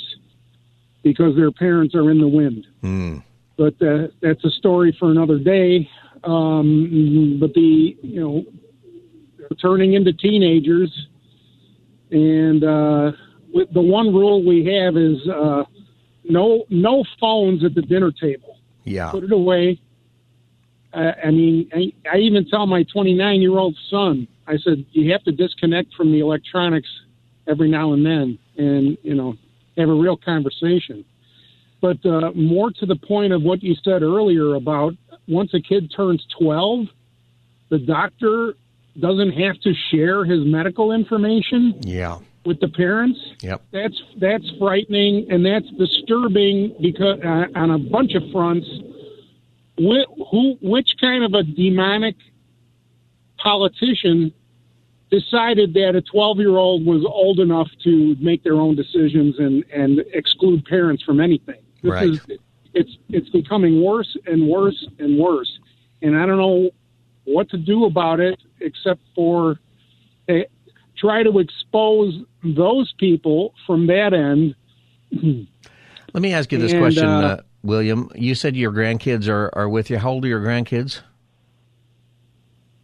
[1.02, 2.66] because their parents are in the wind.
[2.82, 3.24] Mm.
[3.56, 5.88] But uh, that's a story for another day.
[6.22, 8.44] Um, but the, you know,
[9.60, 11.08] turning into teenagers
[12.10, 13.12] and uh,
[13.52, 15.64] the one rule we have is uh,
[16.24, 18.58] no no phones at the dinner table.
[18.84, 19.80] Yeah, put it away.
[20.92, 25.12] Uh, I mean, I, I even tell my 29 year old son, I said you
[25.12, 26.88] have to disconnect from the electronics
[27.46, 29.36] every now and then, and you know
[29.76, 31.04] have a real conversation.
[31.80, 34.94] But uh, more to the point of what you said earlier about
[35.26, 36.86] once a kid turns 12,
[37.70, 38.54] the doctor
[38.98, 41.80] doesn't have to share his medical information.
[41.82, 42.18] Yeah.
[42.46, 48.14] With the parents, yep, that's that's frightening and that's disturbing because uh, on a bunch
[48.14, 48.66] of fronts.
[49.78, 52.16] Wh- who, which kind of a demonic
[53.38, 54.32] politician
[55.10, 59.64] decided that a 12 year old was old enough to make their own decisions and,
[59.72, 61.60] and exclude parents from anything.
[61.82, 62.10] This right.
[62.10, 62.20] is
[62.72, 65.58] it's it's becoming worse and worse and worse.
[66.02, 66.70] And I don't know
[67.24, 69.58] what to do about it except for
[71.00, 74.54] try to expose those people from that end.
[76.12, 78.10] Let me ask you this and, question, uh, uh, William.
[78.14, 79.98] You said your grandkids are, are with you.
[79.98, 81.00] How old are your grandkids?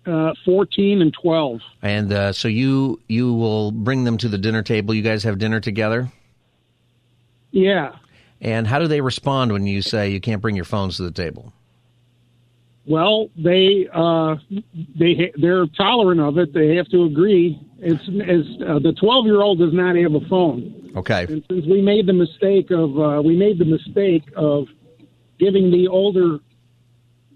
[0.06, 1.60] Uh, 14 and 12.
[1.82, 4.94] And uh, so you you will bring them to the dinner table.
[4.94, 6.12] You guys have dinner together?
[7.50, 7.96] Yeah.
[8.40, 11.10] And how do they respond when you say you can't bring your phones to the
[11.10, 11.52] table?
[12.88, 14.36] Well, they uh,
[14.98, 16.54] they they're tolerant of it.
[16.54, 17.60] They have to agree.
[17.78, 20.92] It's, it's uh, the twelve year old does not have a phone.
[20.96, 21.26] Okay.
[21.28, 24.68] And since we made the mistake of uh, we made the mistake of
[25.40, 26.38] giving the older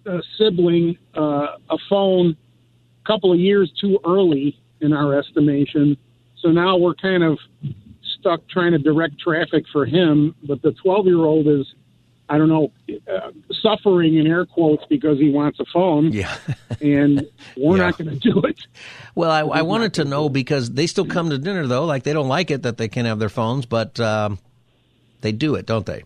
[0.07, 2.37] uh, sibling uh, a phone
[3.05, 5.97] a couple of years too early in our estimation.
[6.39, 7.39] So now we're kind of
[8.19, 10.35] stuck trying to direct traffic for him.
[10.45, 11.67] But the twelve year old is
[12.31, 12.71] I don't know,
[13.13, 16.13] uh, suffering in air quotes because he wants a phone.
[16.13, 16.33] Yeah.
[16.81, 17.83] and we're yeah.
[17.83, 18.61] not going to do it.
[19.17, 21.85] Well, I, I wanted to know because they still come to dinner, though.
[21.85, 24.39] Like, they don't like it that they can't have their phones, but um,
[25.23, 26.05] they do it, don't they?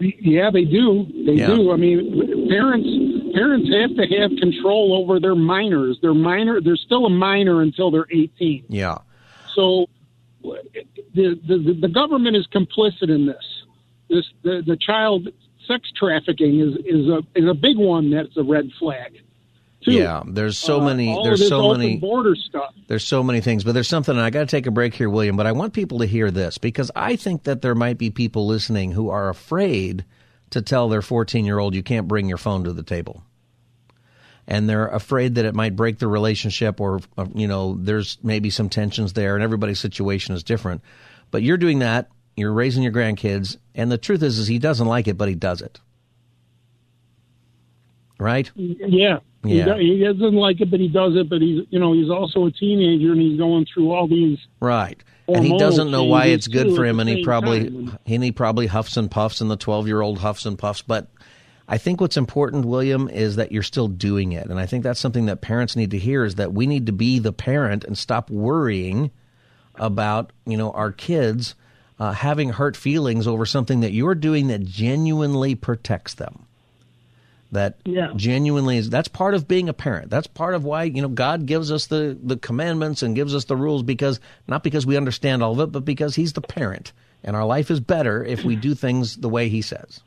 [0.00, 1.06] Yeah, they do.
[1.24, 1.46] They yeah.
[1.46, 1.72] do.
[1.72, 2.88] I mean, parents
[3.34, 5.98] parents have to have control over their minors.
[6.00, 6.60] They're minor.
[6.60, 8.64] They're still a minor until they're eighteen.
[8.68, 8.98] Yeah.
[9.56, 9.88] So
[10.42, 13.57] the the, the government is complicit in this
[14.08, 15.28] this the, the child
[15.66, 19.20] sex trafficking is is a is a big one that's a red flag.
[19.84, 19.92] Too.
[19.92, 21.16] Yeah, there's so uh, many.
[21.22, 22.74] there's so many border stuff.
[22.88, 24.16] There's so many things, but there's something.
[24.18, 25.36] I got to take a break here, William.
[25.36, 28.46] But I want people to hear this because I think that there might be people
[28.46, 30.04] listening who are afraid
[30.50, 33.22] to tell their 14 year old you can't bring your phone to the table,
[34.48, 38.50] and they're afraid that it might break the relationship, or uh, you know, there's maybe
[38.50, 40.82] some tensions there, and everybody's situation is different.
[41.30, 44.86] But you're doing that you're raising your grandkids, and the truth is, is he doesn't
[44.86, 45.80] like it, but he does it.
[48.18, 48.50] Right?
[48.56, 49.18] Yeah.
[49.44, 49.76] Yeah.
[49.76, 51.28] He, doesn't like it, but he does it.
[51.28, 54.38] But he's, you know, he's also a teenager, and he's going through all these.
[54.60, 55.02] Right.
[55.28, 57.66] And he doesn't know why it's good for him, and he probably
[58.06, 60.80] and he probably huffs and puffs, and the twelve year old huffs and puffs.
[60.80, 61.08] But
[61.68, 64.98] I think what's important, William, is that you're still doing it, and I think that's
[64.98, 67.96] something that parents need to hear: is that we need to be the parent and
[67.96, 69.10] stop worrying
[69.74, 71.54] about you know our kids
[71.98, 76.44] uh, having hurt feelings over something that you're doing that genuinely protects them.
[77.50, 78.12] That yeah.
[78.14, 80.10] genuinely is that's part of being a parent.
[80.10, 83.46] That's part of why you know God gives us the the commandments and gives us
[83.46, 86.92] the rules because not because we understand all of it, but because He's the parent
[87.24, 90.00] and our life is better if we do things the way He says.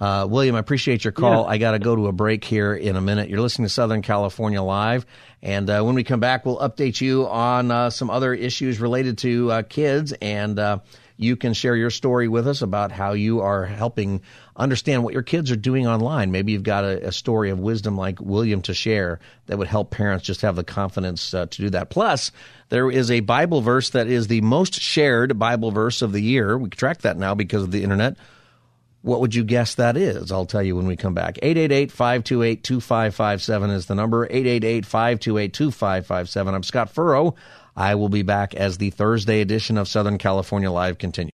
[0.00, 1.42] Uh, William, I appreciate your call.
[1.44, 1.50] Yeah.
[1.50, 3.28] I got to go to a break here in a minute.
[3.28, 5.04] You're listening to Southern California Live.
[5.42, 9.18] And uh, when we come back, we'll update you on uh, some other issues related
[9.18, 10.12] to uh, kids.
[10.20, 10.78] And uh,
[11.16, 14.22] you can share your story with us about how you are helping
[14.54, 16.30] understand what your kids are doing online.
[16.30, 19.90] Maybe you've got a, a story of wisdom like William to share that would help
[19.90, 21.90] parents just have the confidence uh, to do that.
[21.90, 22.30] Plus,
[22.68, 26.56] there is a Bible verse that is the most shared Bible verse of the year.
[26.56, 28.16] We track that now because of the internet.
[29.02, 30.32] What would you guess that is?
[30.32, 31.36] I'll tell you when we come back.
[31.36, 34.28] 888-528-2557 is the number.
[34.28, 36.54] 888-528-2557.
[36.54, 37.34] I'm Scott Furrow.
[37.76, 41.30] I will be back as the Thursday edition of Southern California Live continues.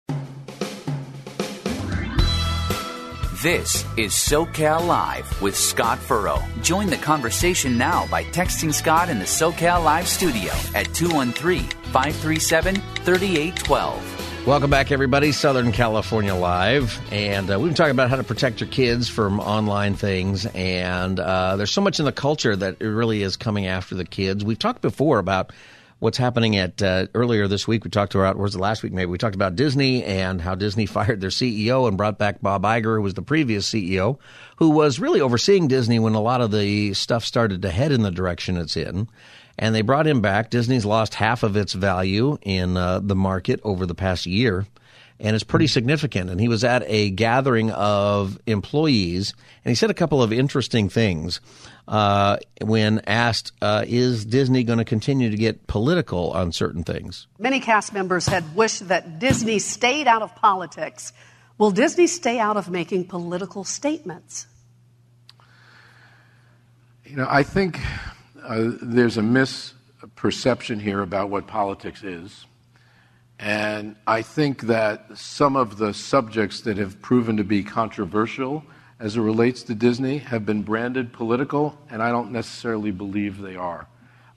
[3.43, 6.43] This is SoCal Live with Scott Furrow.
[6.63, 12.77] Join the conversation now by texting Scott in the SoCal Live studio at 213 537
[12.77, 14.14] 3812.
[14.47, 15.33] Welcome back, everybody.
[15.33, 17.01] Southern California Live.
[17.11, 20.45] And uh, we've been talking about how to protect your kids from online things.
[20.45, 24.05] And uh, there's so much in the culture that it really is coming after the
[24.05, 24.45] kids.
[24.45, 25.55] We've talked before about
[25.99, 27.85] what's happening at uh, earlier this week.
[27.85, 29.07] We talked about, was it last week maybe?
[29.07, 32.97] We talked about Disney and how Disney fired their CEO and brought back Bob Iger,
[32.97, 34.19] who was the previous CEO,
[34.57, 38.03] who was really overseeing Disney when a lot of the stuff started to head in
[38.03, 39.09] the direction it's in.
[39.59, 40.51] And they brought him back.
[40.51, 44.67] Disney's lost half of its value in uh, the market over the past year
[45.21, 46.31] and it's pretty significant.
[46.31, 49.33] And he was at a gathering of employees,
[49.65, 51.41] and he said a couple of interesting things
[51.87, 57.27] uh, when asked, uh, "Is Disney going to continue to get political on certain things?"
[57.39, 61.13] Many cast members had wished that Disney stayed out of politics.
[61.57, 64.47] Will Disney stay out of making political statements?
[67.05, 67.81] You know, I think
[68.45, 72.47] uh, there's a misperception here about what politics is.
[73.39, 78.65] And I think that some of the subjects that have proven to be controversial
[79.01, 83.57] as it relates to Disney have been branded political, and I don't necessarily believe they
[83.57, 83.89] are.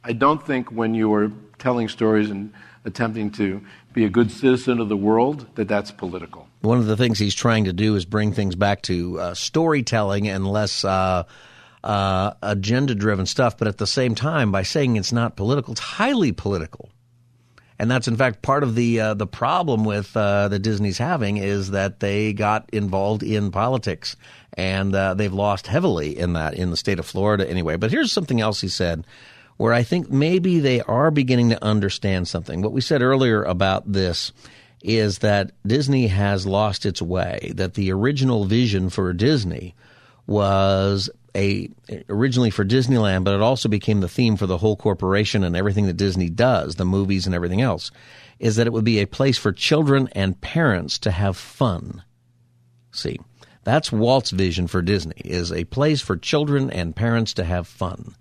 [0.04, 2.54] I don't think when you are telling stories and
[2.86, 3.62] attempting to
[3.94, 6.48] be a good citizen of the world that that's political.
[6.62, 10.28] One of the things he's trying to do is bring things back to uh, storytelling
[10.28, 11.24] and less uh,
[11.88, 15.82] uh, agenda driven stuff, but at the same time, by saying it's not political, it's
[15.82, 16.90] highly political
[17.80, 21.38] and that's in fact part of the uh, the problem with uh, the Disney's having
[21.38, 24.16] is that they got involved in politics,
[24.54, 27.76] and uh, they've lost heavily in that in the state of Florida anyway.
[27.76, 29.06] But here's something else he said,
[29.58, 32.62] where I think maybe they are beginning to understand something.
[32.62, 34.32] What we said earlier about this
[34.82, 37.52] is that Disney has lost its way.
[37.56, 39.76] That the original vision for Disney
[40.26, 41.70] was a
[42.10, 45.86] originally for Disneyland, but it also became the theme for the whole corporation and everything
[45.86, 47.92] that Disney does, the movies and everything else,
[48.40, 52.04] is that it would be a place for children and parents to have fun.
[52.92, 53.20] See,
[53.64, 58.16] that's Walt's vision for Disney is a place for children and parents to have fun.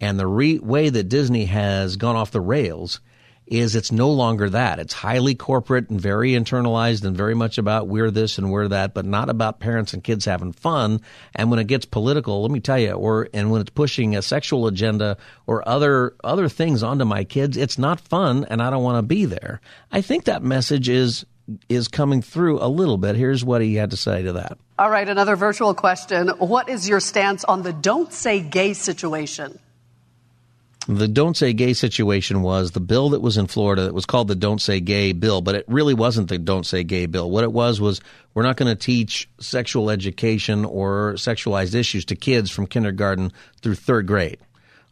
[0.00, 3.00] And the re- way that Disney has gone off the rails
[3.46, 4.78] is it's no longer that.
[4.78, 8.94] It's highly corporate and very internalized and very much about we're this and we're that,
[8.94, 11.00] but not about parents and kids having fun.
[11.34, 14.22] And when it gets political, let me tell you, or and when it's pushing a
[14.22, 18.82] sexual agenda or other other things onto my kids, it's not fun and I don't
[18.82, 19.60] want to be there.
[19.92, 21.26] I think that message is
[21.68, 23.16] is coming through a little bit.
[23.16, 24.58] Here's what he had to say to that.
[24.78, 26.28] All right, another virtual question.
[26.28, 29.58] What is your stance on the don't say gay situation?
[30.86, 34.28] The Don't Say Gay situation was the bill that was in Florida that was called
[34.28, 37.30] the Don't Say Gay bill, but it really wasn't the Don't Say Gay bill.
[37.30, 38.02] What it was was
[38.34, 43.32] we're not going to teach sexual education or sexualized issues to kids from kindergarten
[43.62, 44.38] through third grade.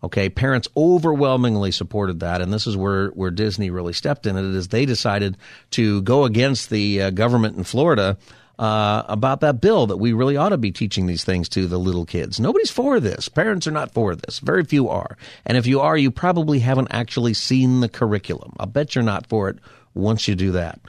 [0.03, 4.37] Okay, parents overwhelmingly supported that, and this is where, where Disney really stepped in.
[4.37, 5.37] It is they decided
[5.73, 8.17] to go against the uh, government in Florida
[8.59, 11.79] uh, about that bill that we really ought to be teaching these things to the
[11.79, 12.39] little kids.
[12.39, 13.29] Nobody's for this.
[13.29, 14.39] Parents are not for this.
[14.39, 15.17] Very few are.
[15.47, 18.53] And if you are, you probably haven't actually seen the curriculum.
[18.59, 19.57] I'll bet you're not for it
[19.95, 20.81] once you do that.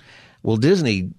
[0.44, 1.12] Well, Disney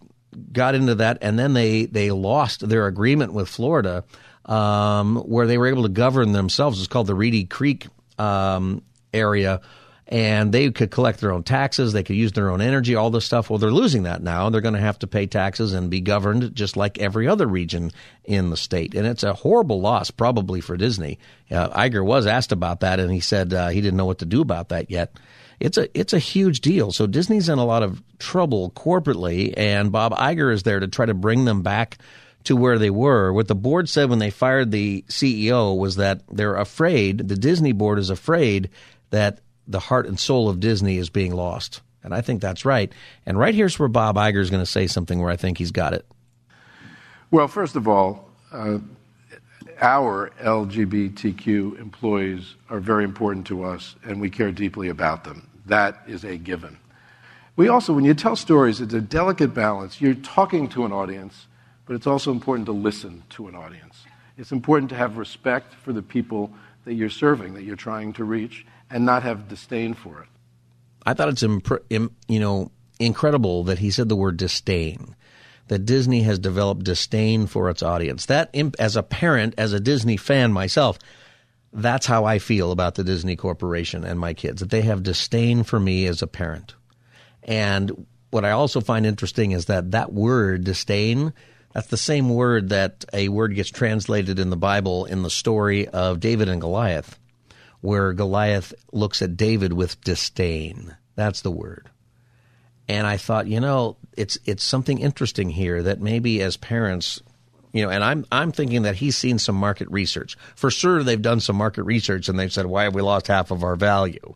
[0.53, 4.05] got into that, and then they, they lost their agreement with Florida
[4.45, 6.79] um, where they were able to govern themselves.
[6.79, 7.87] It's called the Reedy Creek
[8.19, 8.83] um,
[9.13, 9.61] area
[10.07, 11.93] and they could collect their own taxes.
[11.93, 13.49] They could use their own energy, all this stuff.
[13.49, 14.51] Well, they're losing that now.
[14.51, 17.91] They're going to have to pay taxes and be governed just like every other region
[18.25, 18.95] in the state.
[18.95, 21.19] And it's a horrible loss, probably for Disney.
[21.51, 24.27] Uh, Iger was asked about that, and he said uh, he didn't know what to
[24.27, 25.17] do about that yet.
[25.61, 26.91] It's a it's a huge deal.
[26.93, 31.07] So Disney's in a lot of trouble corporately, and Bob Iger is there to try
[31.07, 31.99] to bring them back
[32.45, 33.33] to where they were.
[33.33, 37.73] What the board said when they fired the CEO was that they're afraid, the Disney
[37.73, 38.69] board is afraid
[39.11, 41.81] that the heart and soul of Disney is being lost.
[42.03, 42.93] And I think that's right.
[43.25, 45.71] And right here's where Bob Iger is going to say something where I think he's
[45.71, 46.07] got it.
[47.31, 48.79] Well, first of all, uh,
[49.81, 55.49] our LGBTQ employees are very important to us, and we care deeply about them.
[55.67, 56.79] That is a given.
[57.57, 60.01] We also, when you tell stories, it's a delicate balance.
[60.01, 61.47] You're talking to an audience,
[61.87, 64.05] but it's also important to listen to an audience.
[64.37, 66.53] It's important to have respect for the people
[66.85, 70.29] that you're serving, that you're trying to reach, and not have disdain for it.
[71.07, 75.17] I thought it's imp- Im- you know incredible that he said the word disdain.
[75.69, 78.27] That Disney has developed disdain for its audience.
[78.27, 80.99] That, imp- as a parent, as a Disney fan myself,
[81.73, 84.61] that's how I feel about the Disney Corporation and my kids.
[84.61, 86.75] That they have disdain for me as a parent.
[87.43, 91.33] And what I also find interesting is that that word disdain.
[91.73, 95.89] That's the same word that a word gets translated in the Bible in the story
[95.89, 97.19] of David and Goliath
[97.85, 100.97] where Goliath looks at David with disdain.
[101.17, 101.91] That's the word.
[102.89, 107.21] And I thought, you know, it's it's something interesting here that maybe as parents,
[107.75, 110.39] you know, and I'm I'm thinking that he's seen some market research.
[110.55, 113.51] For sure, they've done some market research and they've said, why have we lost half
[113.51, 114.35] of our value?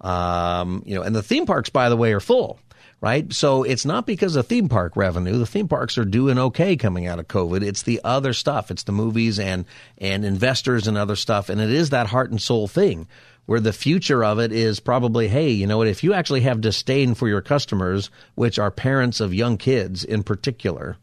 [0.00, 2.58] Um, you know, and the theme parks, by the way, are full
[3.00, 3.32] right?
[3.32, 5.38] So it's not because of theme park revenue.
[5.38, 7.62] The theme parks are doing okay coming out of COVID.
[7.62, 8.70] It's the other stuff.
[8.70, 9.64] It's the movies and
[9.98, 11.48] and investors and other stuff.
[11.48, 13.06] And it is that heart and soul thing
[13.46, 15.86] where the future of it is probably, hey, you know what?
[15.86, 20.22] If you actually have disdain for your customers, which are parents of young kids in
[20.22, 20.98] particular,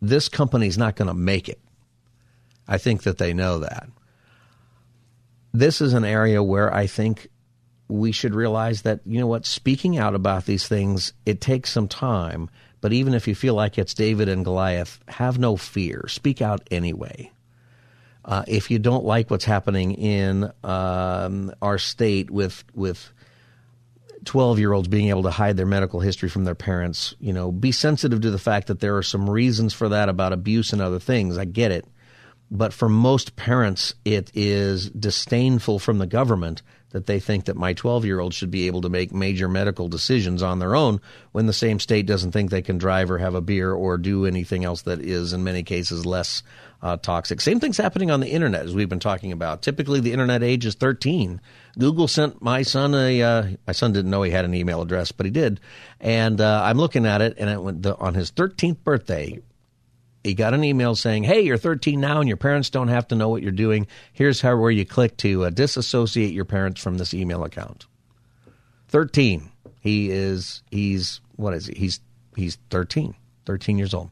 [0.00, 1.58] this company's not going to make it.
[2.68, 3.88] I think that they know that.
[5.52, 7.26] This is an area where I think
[7.92, 11.88] we should realize that, you know what, speaking out about these things, it takes some
[11.88, 12.48] time.
[12.80, 16.06] But even if you feel like it's David and Goliath, have no fear.
[16.08, 17.30] Speak out anyway.
[18.24, 23.12] Uh, if you don't like what's happening in um, our state with with
[24.24, 27.50] 12 year olds being able to hide their medical history from their parents, you know,
[27.50, 30.80] be sensitive to the fact that there are some reasons for that about abuse and
[30.80, 31.36] other things.
[31.36, 31.86] I get it.
[32.50, 36.62] But for most parents, it is disdainful from the government
[36.92, 39.88] that they think that my 12 year old should be able to make major medical
[39.88, 41.00] decisions on their own
[41.32, 44.24] when the same state doesn't think they can drive or have a beer or do
[44.24, 46.42] anything else that is, in many cases, less
[46.82, 47.40] uh, toxic.
[47.40, 49.62] Same thing's happening on the internet, as we've been talking about.
[49.62, 51.40] Typically, the internet age is 13.
[51.78, 55.12] Google sent my son a, uh, my son didn't know he had an email address,
[55.12, 55.60] but he did.
[56.00, 59.40] And uh, I'm looking at it, and it went the, on his 13th birthday,
[60.24, 63.14] he got an email saying, "Hey, you're 13 now, and your parents don't have to
[63.14, 63.86] know what you're doing.
[64.12, 67.86] Here's how where you click to uh, disassociate your parents from this email account."
[68.88, 69.50] 13.
[69.80, 70.62] He is.
[70.70, 71.74] He's what is he?
[71.74, 72.00] He's
[72.36, 73.14] he's 13.
[73.46, 74.10] 13 years old.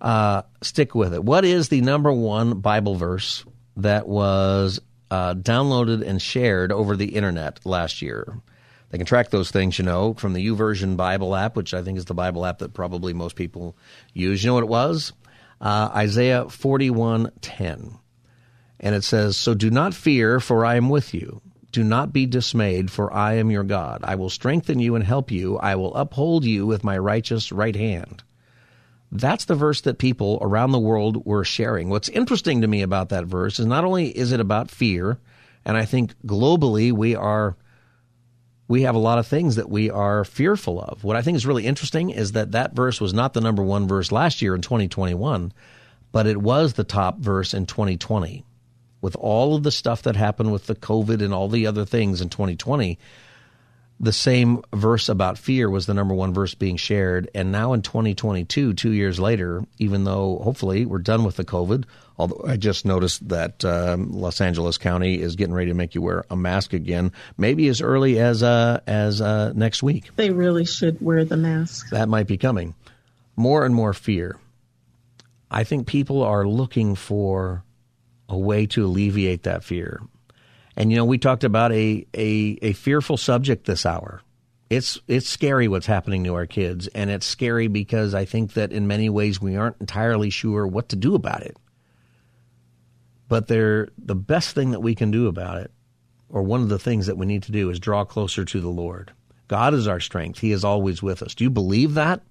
[0.00, 1.22] Uh, stick with it.
[1.24, 3.44] What is the number one Bible verse
[3.76, 4.80] that was
[5.10, 8.40] uh, downloaded and shared over the internet last year?
[8.96, 11.98] They can track those things, you know, from the YouVersion Bible app, which I think
[11.98, 13.76] is the Bible app that probably most people
[14.14, 14.42] use.
[14.42, 15.12] You know what it was?
[15.60, 17.98] Uh, Isaiah 41:10.
[18.80, 21.42] And it says, "So do not fear, for I am with you.
[21.72, 24.00] Do not be dismayed, for I am your God.
[24.02, 25.58] I will strengthen you and help you.
[25.58, 28.22] I will uphold you with my righteous right hand."
[29.12, 31.90] That's the verse that people around the world were sharing.
[31.90, 35.18] What's interesting to me about that verse is not only is it about fear,
[35.66, 37.56] and I think globally we are
[38.68, 41.04] we have a lot of things that we are fearful of.
[41.04, 43.86] What I think is really interesting is that that verse was not the number one
[43.86, 45.52] verse last year in 2021,
[46.12, 48.44] but it was the top verse in 2020.
[49.00, 52.20] With all of the stuff that happened with the COVID and all the other things
[52.20, 52.98] in 2020,
[54.00, 57.30] the same verse about fear was the number one verse being shared.
[57.34, 61.84] And now in 2022, two years later, even though hopefully we're done with the COVID,
[62.18, 66.02] although I just noticed that um, Los Angeles County is getting ready to make you
[66.02, 70.10] wear a mask again, maybe as early as uh, as uh, next week.
[70.16, 71.90] They really should wear the mask.
[71.90, 72.74] That might be coming.
[73.36, 74.36] More and more fear.
[75.50, 77.62] I think people are looking for
[78.28, 80.00] a way to alleviate that fear.
[80.76, 84.20] And you know, we talked about a, a, a fearful subject this hour.
[84.68, 88.72] It's it's scary what's happening to our kids, and it's scary because I think that
[88.72, 91.56] in many ways we aren't entirely sure what to do about it.
[93.28, 95.70] But they're the best thing that we can do about it,
[96.28, 98.68] or one of the things that we need to do is draw closer to the
[98.68, 99.12] Lord.
[99.48, 100.40] God is our strength.
[100.40, 101.34] He is always with us.
[101.34, 102.22] Do you believe that?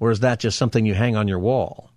[0.00, 1.90] Or is that just something you hang on your wall?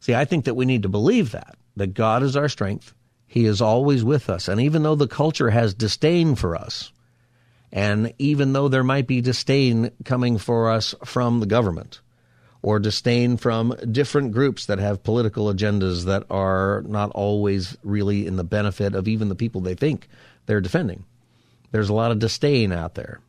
[0.00, 2.94] See, I think that we need to believe that, that God is our strength.
[3.26, 4.48] He is always with us.
[4.48, 6.92] And even though the culture has disdain for us,
[7.72, 12.00] and even though there might be disdain coming for us from the government,
[12.64, 18.36] or disdain from different groups that have political agendas that are not always really in
[18.36, 20.08] the benefit of even the people they think
[20.46, 21.04] they're defending.
[21.72, 23.20] There's a lot of disdain out there.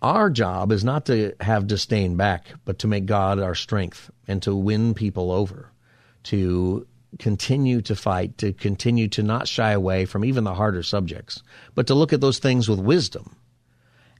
[0.00, 4.42] Our job is not to have disdain back, but to make God our strength and
[4.44, 5.70] to win people over,
[6.24, 6.86] to
[7.18, 11.42] continue to fight, to continue to not shy away from even the harder subjects,
[11.74, 13.36] but to look at those things with wisdom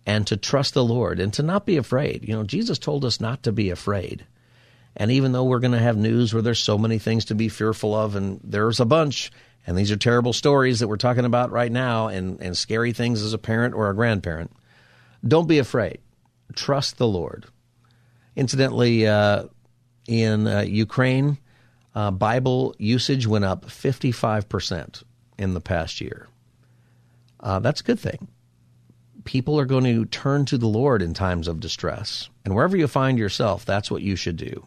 [0.06, 2.28] and to trust the Lord and to not be afraid.
[2.28, 4.26] You know, Jesus told us not to be afraid.
[4.96, 7.48] And even though we're going to have news where there's so many things to be
[7.48, 9.30] fearful of, and there's a bunch,
[9.66, 13.22] and these are terrible stories that we're talking about right now, and, and scary things
[13.22, 14.52] as a parent or a grandparent,
[15.26, 15.98] don't be afraid.
[16.54, 17.46] Trust the Lord.
[18.36, 19.44] Incidentally, uh,
[20.06, 21.38] in uh, Ukraine,
[21.94, 25.04] uh, Bible usage went up 55%
[25.38, 26.28] in the past year.
[27.40, 28.28] Uh, that's a good thing.
[29.24, 32.28] People are going to turn to the Lord in times of distress.
[32.44, 34.66] And wherever you find yourself, that's what you should do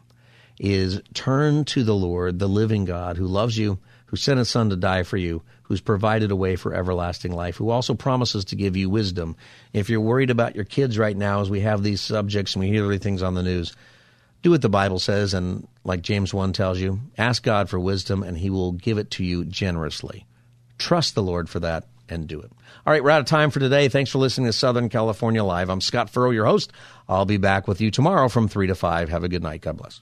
[0.59, 4.69] is turn to the Lord, the living God who loves you, who sent his son
[4.69, 8.55] to die for you, who's provided a way for everlasting life, who also promises to
[8.55, 9.35] give you wisdom.
[9.73, 12.69] If you're worried about your kids right now as we have these subjects and we
[12.69, 13.75] hear things on the news,
[14.43, 18.21] do what the Bible says, and like James 1 tells you, ask God for wisdom,
[18.21, 20.25] and He will give it to you generously.
[20.77, 22.51] Trust the Lord for that and do it.
[22.85, 23.87] All right, we're out of time for today.
[23.89, 25.69] Thanks for listening to Southern California Live.
[25.69, 26.71] I'm Scott Furrow, your host.
[27.09, 29.09] I'll be back with you tomorrow from 3 to 5.
[29.09, 29.61] Have a good night.
[29.61, 30.01] God bless.